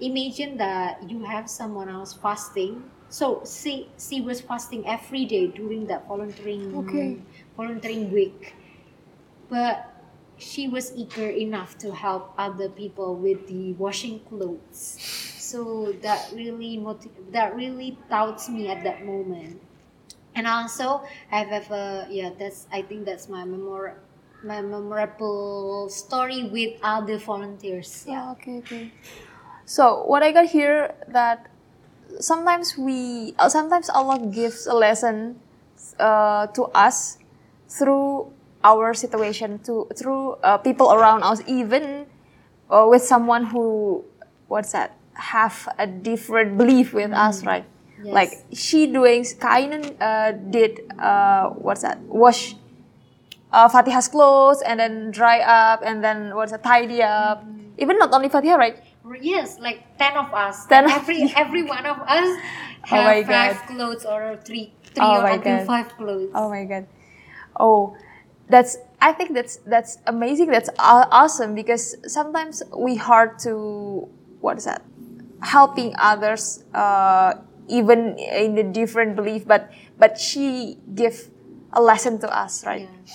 Imagine 0.00 0.56
that 0.58 1.08
you 1.10 1.24
have 1.24 1.48
someone 1.50 1.88
else 1.88 2.14
fasting. 2.14 2.90
So 3.08 3.44
she 3.46 3.94
she 3.98 4.20
was 4.20 4.40
fasting 4.40 4.86
every 4.86 5.24
day 5.26 5.48
during 5.48 5.86
that 5.88 6.08
volunteering 6.08 6.72
Okay. 6.72 7.22
volunteering 7.56 8.10
week. 8.12 8.56
But 9.48 9.86
she 10.38 10.68
was 10.68 10.96
eager 10.96 11.28
enough 11.28 11.76
to 11.78 11.94
help 11.94 12.34
other 12.38 12.70
people 12.70 13.16
with 13.16 13.46
the 13.48 13.74
washing 13.74 14.24
clothes. 14.24 15.02
So 15.36 15.92
that 16.02 16.32
really 16.32 16.78
motiv- 16.78 17.32
that 17.32 17.54
really 17.54 17.98
touched 18.08 18.48
me 18.48 18.68
at 18.68 18.82
that 18.84 19.04
moment 19.04 19.62
and 20.34 20.46
also 20.46 21.02
I've 21.30 21.50
a 21.70 22.06
yeah 22.10 22.30
that's 22.38 22.66
I 22.72 22.82
think 22.82 23.04
that's 23.04 23.28
my 23.28 23.44
memor 23.44 23.98
my 24.42 24.60
memorable 24.62 25.88
story 25.90 26.48
with 26.48 26.78
other 26.82 27.18
volunteers 27.18 28.04
yeah 28.06 28.14
Yeah. 28.26 28.32
Okay. 28.32 28.58
Okay. 28.58 28.90
So 29.64 30.02
what 30.06 30.22
I 30.22 30.32
got 30.32 30.46
here 30.46 30.94
that 31.08 31.46
sometimes 32.18 32.76
we 32.76 33.34
uh, 33.38 33.48
sometimes 33.48 33.90
Allah 33.90 34.18
gives 34.18 34.66
a 34.66 34.74
lesson 34.74 35.38
uh, 35.98 36.46
to 36.58 36.64
us 36.74 37.18
through 37.68 38.32
our 38.64 38.94
situation 38.94 39.58
to 39.64 39.86
through 39.96 40.36
uh, 40.42 40.58
people 40.58 40.92
around 40.92 41.22
us 41.22 41.40
even 41.46 42.06
uh, 42.68 42.86
with 42.88 43.02
someone 43.02 43.46
who 43.46 44.04
what's 44.48 44.72
that 44.72 44.96
have 45.14 45.68
a 45.78 45.86
different 45.86 46.58
belief 46.58 46.92
with 46.92 47.12
us 47.12 47.44
right 47.44 47.64
Yes. 48.02 48.14
like 48.14 48.32
she 48.52 48.86
doing 48.86 49.24
Kak 49.40 49.60
Ainun 49.60 49.96
uh, 50.00 50.32
did 50.50 50.80
uh, 50.98 51.50
what's 51.50 51.82
that 51.82 51.98
wash 52.08 52.56
uh, 53.52 53.68
Fatihah's 53.68 54.08
clothes 54.08 54.62
and 54.62 54.80
then 54.80 55.10
dry 55.10 55.40
up 55.40 55.80
and 55.84 56.02
then 56.02 56.34
what's 56.34 56.52
that 56.52 56.62
tidy 56.62 57.02
up 57.02 57.44
even 57.78 57.98
not 57.98 58.12
only 58.12 58.28
Fatihah 58.28 58.56
right 58.56 58.76
yes 59.20 59.58
like 59.58 59.98
10 59.98 60.16
of 60.16 60.32
us 60.32 60.66
10 60.66 60.84
of 60.84 60.92
every 60.92 61.32
every 61.36 61.62
one 61.62 61.84
of 61.84 61.98
us 62.08 62.38
have 62.82 63.04
my 63.04 63.22
five 63.22 63.56
God. 63.56 63.66
clothes 63.66 64.04
or 64.04 64.36
three, 64.44 64.72
three 64.94 65.04
Oh 65.04 65.20
or 65.22 65.26
until 65.28 65.58
God. 65.58 65.66
five 65.66 65.88
clothes. 65.96 66.30
Oh 66.34 66.48
my 66.48 66.64
god. 66.64 66.86
Oh, 67.58 67.96
that's. 68.48 68.76
I 69.00 69.12
think 69.12 69.34
that's 69.34 69.56
that's 69.66 69.98
amazing. 70.06 70.48
That's 70.48 70.70
awesome 70.78 71.54
because 71.54 71.96
sometimes 72.06 72.62
we 72.76 72.96
hard 72.96 73.38
to 73.40 74.08
what 74.40 74.58
is 74.58 74.64
that? 74.64 74.82
Helping 75.42 75.94
others, 75.98 76.62
uh, 76.74 77.34
even 77.70 78.18
in 78.18 78.58
a 78.58 78.64
different 78.66 79.14
belief, 79.16 79.46
but 79.46 79.70
but 79.98 80.18
she 80.18 80.76
give 80.94 81.30
a 81.72 81.80
lesson 81.80 82.18
to 82.20 82.28
us, 82.28 82.66
right? 82.66 82.88
Yeah. 82.90 83.14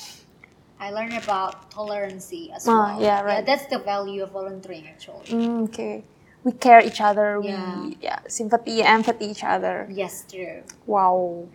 I 0.79 0.91
learned 0.91 1.13
about 1.17 1.71
tolerance 1.71 2.31
as 2.53 2.67
Ah, 2.67 2.95
well. 2.95 3.01
yeah, 3.01 3.21
right. 3.21 3.45
that's 3.45 3.65
the 3.67 3.79
value 3.79 4.23
of 4.23 4.31
volunteering 4.31 4.87
actually. 4.87 5.25
Mm, 5.27 5.69
okay. 5.69 6.03
We 6.43 6.51
care 6.51 6.81
each 6.83 7.01
other. 7.01 7.39
Yeah. 7.43 7.79
We 7.87 7.97
yeah, 8.01 8.19
sympathy, 8.27 8.83
empathy 8.83 9.25
each 9.31 9.43
other. 9.43 9.87
Yes, 9.89 10.25
true. 10.29 10.63
Wow. 10.85 11.47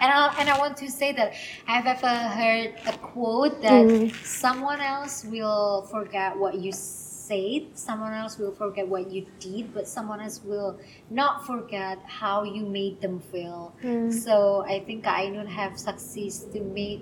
And 0.00 0.10
I, 0.12 0.34
and 0.40 0.48
I 0.50 0.58
want 0.58 0.76
to 0.78 0.90
say 0.90 1.12
that 1.12 1.32
I've 1.66 1.86
ever 1.86 2.08
heard 2.08 2.74
a 2.86 2.92
quote 2.98 3.62
that 3.62 3.86
Mm. 3.86 4.12
someone 4.24 4.80
else 4.80 5.24
will 5.24 5.82
forget 5.90 6.36
what 6.38 6.54
you 6.54 6.72
said, 6.72 7.01
someone 7.74 8.12
else 8.12 8.38
will 8.38 8.52
forget 8.52 8.86
what 8.88 9.10
you 9.10 9.26
did, 9.40 9.72
but 9.74 9.88
someone 9.88 10.20
else 10.20 10.40
will 10.44 10.78
not 11.10 11.46
forget 11.46 11.98
how 12.06 12.42
you 12.44 12.64
made 12.64 13.00
them 13.00 13.20
feel. 13.20 13.74
Mm. 13.82 14.12
So 14.12 14.64
I 14.68 14.80
think 14.80 15.06
I 15.06 15.30
don't 15.30 15.46
have 15.46 15.78
success 15.78 16.44
to 16.52 16.60
make 16.60 17.00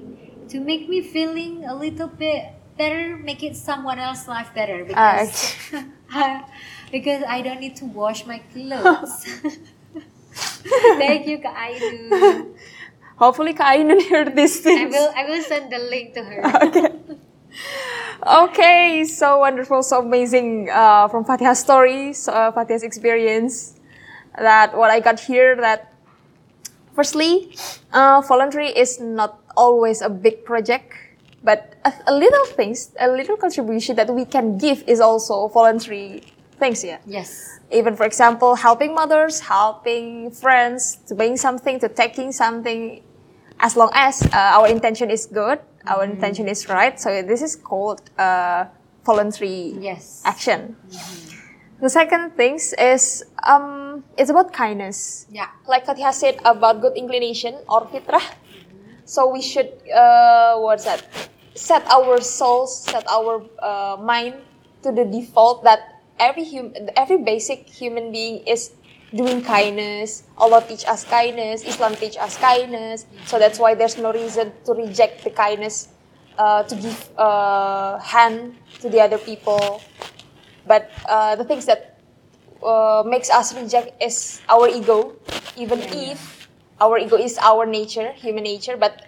to 0.51 0.61
make 0.61 0.89
me 0.89 1.01
feeling 1.01 1.65
a 1.65 1.75
little 1.75 2.09
bit 2.09 2.53
better, 2.77 3.17
make 3.17 3.43
it 3.43 3.57
someone 3.57 3.99
else's 3.99 4.27
life 4.29 4.51
better 4.55 4.85
Ah, 4.95 5.23
because 5.23 5.55
because 6.93 7.23
I 7.29 7.43
don't 7.43 7.61
need 7.61 7.77
to 7.77 7.85
wash 7.87 8.27
my 8.27 8.39
clothes. 8.53 9.27
Thank 10.99 11.27
you, 11.27 11.39
Kak. 11.39 11.57
Hopefully, 13.17 13.53
Kak 13.53 13.77
Ainun 13.77 14.01
heard 14.11 14.35
these 14.35 14.65
I 14.67 14.87
will 14.87 15.13
I 15.15 15.25
will 15.29 15.43
send 15.43 15.71
the 15.71 15.79
link 15.79 16.15
to 16.15 16.23
her. 16.25 16.41
okay. 16.67 16.89
Okay, 18.27 19.05
so 19.05 19.39
wonderful, 19.39 19.83
so 19.83 20.01
amazing 20.01 20.69
uh, 20.71 21.09
from 21.09 21.25
Fatiha's 21.25 21.59
story, 21.59 22.13
so, 22.13 22.33
uh, 22.33 22.53
Fatiha's 22.53 22.83
experience. 22.83 23.77
That 24.37 24.77
what 24.77 24.91
I 24.91 25.01
got 25.01 25.19
here 25.19 25.57
that 25.57 25.93
firstly, 26.95 27.57
uh, 27.93 28.23
voluntary 28.27 28.69
is 28.69 29.01
not 29.01 29.41
always 29.57 30.03
a 30.03 30.09
big 30.09 30.45
project, 30.45 30.93
but 31.43 31.75
a, 31.85 31.93
a 32.07 32.15
little 32.15 32.47
things, 32.47 32.93
a 33.01 33.09
little 33.09 33.37
contribution 33.37 33.97
that 33.97 34.13
we 34.15 34.25
can 34.25 34.57
give 34.59 34.85
is 34.87 35.01
also 35.01 35.49
voluntary 35.49 36.23
things. 36.59 36.85
Yeah 36.85 36.99
Yes. 37.07 37.59
even 37.73 37.97
for 37.97 38.05
example 38.05 38.55
helping 38.55 38.95
mothers 38.95 39.41
helping 39.41 40.31
friends 40.31 40.99
to 41.07 41.15
bring 41.15 41.37
something 41.37 41.79
to 41.81 41.89
taking 41.89 42.33
something 42.33 43.01
as 43.61 43.77
long 43.77 43.91
as 43.95 44.23
uh, 44.35 44.59
our 44.61 44.67
intention 44.69 45.11
is 45.11 45.25
good 45.27 45.59
our 45.87 46.05
intention 46.05 46.49
is 46.49 46.69
right 46.69 47.01
so 47.01 47.23
this 47.23 47.43
is 47.43 47.57
called 47.57 48.03
uh, 48.19 48.65
voluntary 49.05 49.75
Yes. 49.81 50.23
action 50.25 50.77
the 51.81 51.89
second 51.89 52.37
things 52.37 52.75
is 52.79 53.25
um, 53.47 54.05
it's 54.19 54.31
about 54.31 54.53
kindness 54.53 55.27
Yeah. 55.31 55.49
like 55.67 55.87
Fatihah 55.87 56.13
said 56.13 56.37
about 56.45 56.81
good 56.81 56.97
inclination 56.97 57.57
or 57.69 57.87
fitrah. 57.89 58.23
So 59.05 59.27
we 59.33 59.43
should, 59.43 59.73
uh, 59.91 60.59
what's 60.61 60.85
that? 60.85 61.03
Set 61.55 61.83
our 61.91 62.21
souls, 62.21 62.85
set 62.85 63.09
our 63.11 63.43
uh, 63.59 63.97
mind 63.99 64.35
to 64.83 64.93
the 64.93 65.05
default 65.05 65.65
that 65.65 65.81
every 66.21 66.45
hum- 66.47 66.75
every 66.97 67.19
basic 67.19 67.67
human 67.69 68.13
being 68.13 68.47
is 68.47 68.71
doing 69.15 69.43
kindness. 69.43 70.25
Allah 70.39 70.63
teach 70.67 70.87
us 70.87 71.05
kindness. 71.05 71.65
Islam 71.65 71.95
teach 71.95 72.17
us 72.17 72.37
kindness. 72.39 73.07
So 73.27 73.39
that's 73.39 73.59
why 73.59 73.75
there's 73.75 73.99
no 73.99 74.13
reason 74.13 74.53
to 74.65 74.73
reject 74.73 75.25
the 75.25 75.31
kindness, 75.31 75.89
uh, 76.39 76.63
to 76.65 76.75
give 76.77 76.99
uh, 77.19 77.99
hand 77.99 78.57
to 78.81 78.89
the 78.89 79.01
other 79.01 79.19
people. 79.19 79.83
But 80.67 80.91
uh, 81.09 81.37
the 81.37 81.45
things 81.45 81.67
that 81.67 81.99
uh, 82.63 83.03
makes 83.07 83.31
us 83.31 83.55
reject 83.55 84.01
is 84.03 84.41
our 84.49 84.69
ego, 84.69 85.17
even 85.57 85.81
if 85.81 86.49
our 86.81 86.99
ego 86.99 87.17
is 87.17 87.39
our 87.39 87.67
nature, 87.67 88.13
human 88.13 88.45
nature, 88.45 88.77
but 88.77 89.07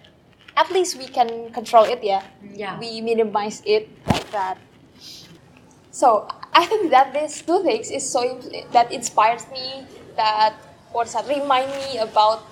at 0.57 0.69
least 0.71 0.97
we 0.97 1.07
can 1.07 1.51
control 1.51 1.85
it, 1.85 2.03
yeah. 2.03 2.23
Yeah. 2.53 2.77
We 2.79 3.01
minimize 3.01 3.61
it 3.65 3.89
like 4.07 4.29
that. 4.31 4.57
So 5.91 6.27
I 6.55 6.65
think 6.65 6.91
that 6.91 7.13
these 7.13 7.41
two 7.41 7.63
things 7.63 7.89
is 7.89 8.07
so 8.07 8.39
that 8.71 8.91
inspires 8.91 9.45
me. 9.51 9.85
That 10.15 10.53
what's 10.91 11.13
that 11.13 11.27
remind 11.27 11.69
me 11.71 11.97
about 11.97 12.45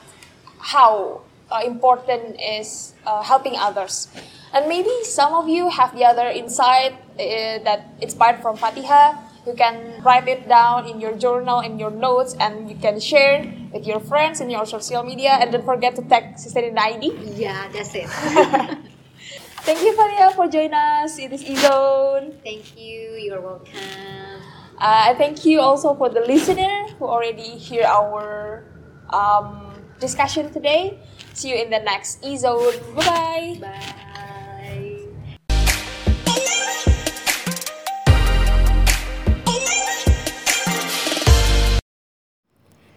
how 0.57 1.21
uh, 1.51 1.61
important 1.65 2.39
is 2.41 2.93
uh, 3.05 3.21
helping 3.21 3.55
others. 3.55 4.07
And 4.53 4.67
maybe 4.67 4.91
some 5.03 5.33
of 5.33 5.47
you 5.47 5.69
have 5.69 5.95
the 5.95 6.05
other 6.05 6.27
insight 6.27 6.93
uh, 6.93 7.63
that 7.63 7.87
inspired 8.01 8.41
from 8.41 8.57
Fatiha. 8.57 9.13
You 9.45 9.53
can 9.53 10.01
write 10.03 10.27
it 10.27 10.47
down 10.47 10.87
in 10.87 10.99
your 10.99 11.17
journal, 11.17 11.61
in 11.61 11.79
your 11.79 11.89
notes, 11.89 12.35
and 12.39 12.69
you 12.69 12.75
can 12.75 12.99
share 12.99 13.41
with 13.73 13.87
your 13.87 13.99
friends 13.99 14.39
in 14.39 14.49
your 14.49 14.65
social 14.65 15.03
media. 15.03 15.31
And 15.39 15.51
don't 15.51 15.65
forget 15.65 15.95
to 15.95 16.03
tag 16.03 16.37
Sister 16.37 16.59
in 16.59 16.75
the 16.75 16.81
ID. 16.81 17.13
Yeah, 17.35 17.67
that's 17.73 17.95
it. 17.95 18.77
Thank 19.61 19.81
you, 19.81 19.93
Fatiha, 19.95 20.31
for 20.31 20.47
joining 20.47 20.73
us 20.73 21.17
in 21.19 21.29
this 21.29 21.43
e-zone. 21.43 22.33
Thank 22.43 22.77
you. 22.77 23.13
You're 23.21 23.41
welcome. 23.41 23.69
Uh, 24.77 25.13
thank 25.15 25.45
you 25.45 25.59
also 25.61 25.93
for 25.93 26.09
the 26.09 26.21
listener 26.21 26.87
who 26.97 27.05
already 27.05 27.57
hear 27.61 27.85
our 27.85 28.65
um, 29.13 29.73
discussion 29.99 30.51
today. 30.51 30.97
See 31.33 31.49
you 31.49 31.55
in 31.61 31.69
the 31.69 31.79
next 31.79 32.25
e-zone. 32.25 32.73
Bye-bye. 32.95 33.57
Bye. 33.61 34.07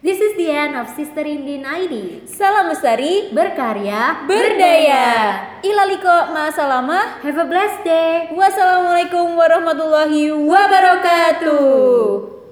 This 0.04 0.20
is 0.20 0.36
the 0.36 0.52
end 0.52 0.76
of 0.76 0.84
Sister 0.92 1.24
Indin 1.24 1.64
ID. 1.64 2.28
Salam 2.28 2.68
lestari, 2.68 3.32
berkarya, 3.32 4.28
berdaya. 4.28 5.08
Ilaliko 5.64 6.28
ma'asalama. 6.28 7.24
Have 7.24 7.40
a 7.40 7.48
blessed 7.48 7.88
day. 7.88 8.28
Wassalamualaikum 8.36 9.32
warahmatullahi 9.32 10.28
wabarakatuh. 10.28 12.43